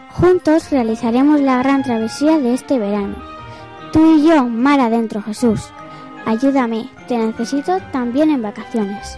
Juntos 0.09 0.71
realizaremos 0.71 1.39
la 1.39 1.59
gran 1.59 1.83
travesía 1.83 2.39
de 2.39 2.53
este 2.53 2.79
verano. 2.79 3.15
Tú 3.93 4.17
y 4.17 4.27
yo, 4.27 4.45
mar 4.45 4.79
adentro, 4.79 5.21
Jesús. 5.21 5.69
Ayúdame, 6.25 6.89
te 7.07 7.17
necesito 7.17 7.79
también 7.91 8.29
en 8.29 8.41
vacaciones. 8.41 9.17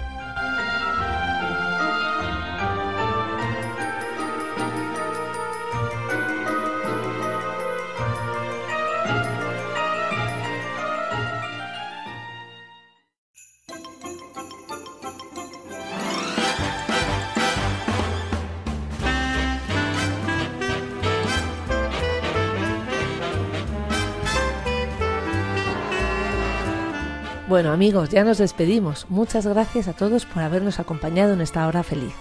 Bueno 27.51 27.73
amigos, 27.73 28.07
ya 28.07 28.23
nos 28.23 28.37
despedimos. 28.37 29.07
Muchas 29.09 29.45
gracias 29.45 29.89
a 29.89 29.93
todos 29.93 30.25
por 30.25 30.41
habernos 30.41 30.79
acompañado 30.79 31.33
en 31.33 31.41
esta 31.41 31.67
hora 31.67 31.83
feliz. 31.83 32.13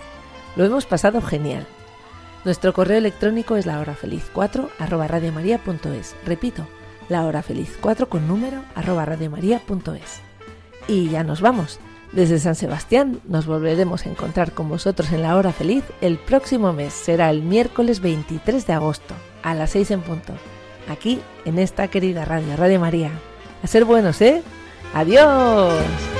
Lo 0.57 0.65
hemos 0.65 0.87
pasado 0.87 1.23
genial. 1.23 1.69
Nuestro 2.45 2.73
correo 2.73 2.99
electrónico 2.99 3.55
es 3.55 3.65
lahorafeliz4 3.65 4.71
arroba 4.81 5.07
radiomaria.es. 5.07 6.17
Repito, 6.27 6.67
lahorafeliz4 7.09 8.09
con 8.09 8.27
número 8.27 8.65
arroba 8.75 9.05
radiomaria.es. 9.05 10.21
Y 10.89 11.11
ya 11.11 11.23
nos 11.23 11.41
vamos. 11.41 11.79
Desde 12.11 12.41
San 12.41 12.57
Sebastián 12.57 13.21
nos 13.29 13.47
volveremos 13.47 14.07
a 14.07 14.11
encontrar 14.11 14.51
con 14.51 14.69
vosotros 14.69 15.13
en 15.13 15.23
la 15.23 15.37
hora 15.37 15.53
feliz 15.53 15.85
el 16.01 16.19
próximo 16.19 16.73
mes. 16.73 16.93
Será 16.93 17.31
el 17.31 17.43
miércoles 17.43 18.01
23 18.01 18.67
de 18.67 18.73
agosto, 18.73 19.15
a 19.45 19.55
las 19.55 19.71
6 19.71 19.93
en 19.93 20.01
punto. 20.01 20.33
Aquí, 20.89 21.21
en 21.45 21.61
esta 21.61 21.87
querida 21.87 22.25
radio, 22.25 22.57
Radio 22.57 22.81
María. 22.81 23.13
A 23.63 23.69
ser 23.69 23.85
buenos, 23.85 24.21
¿eh? 24.23 24.43
Adiós. 24.93 26.20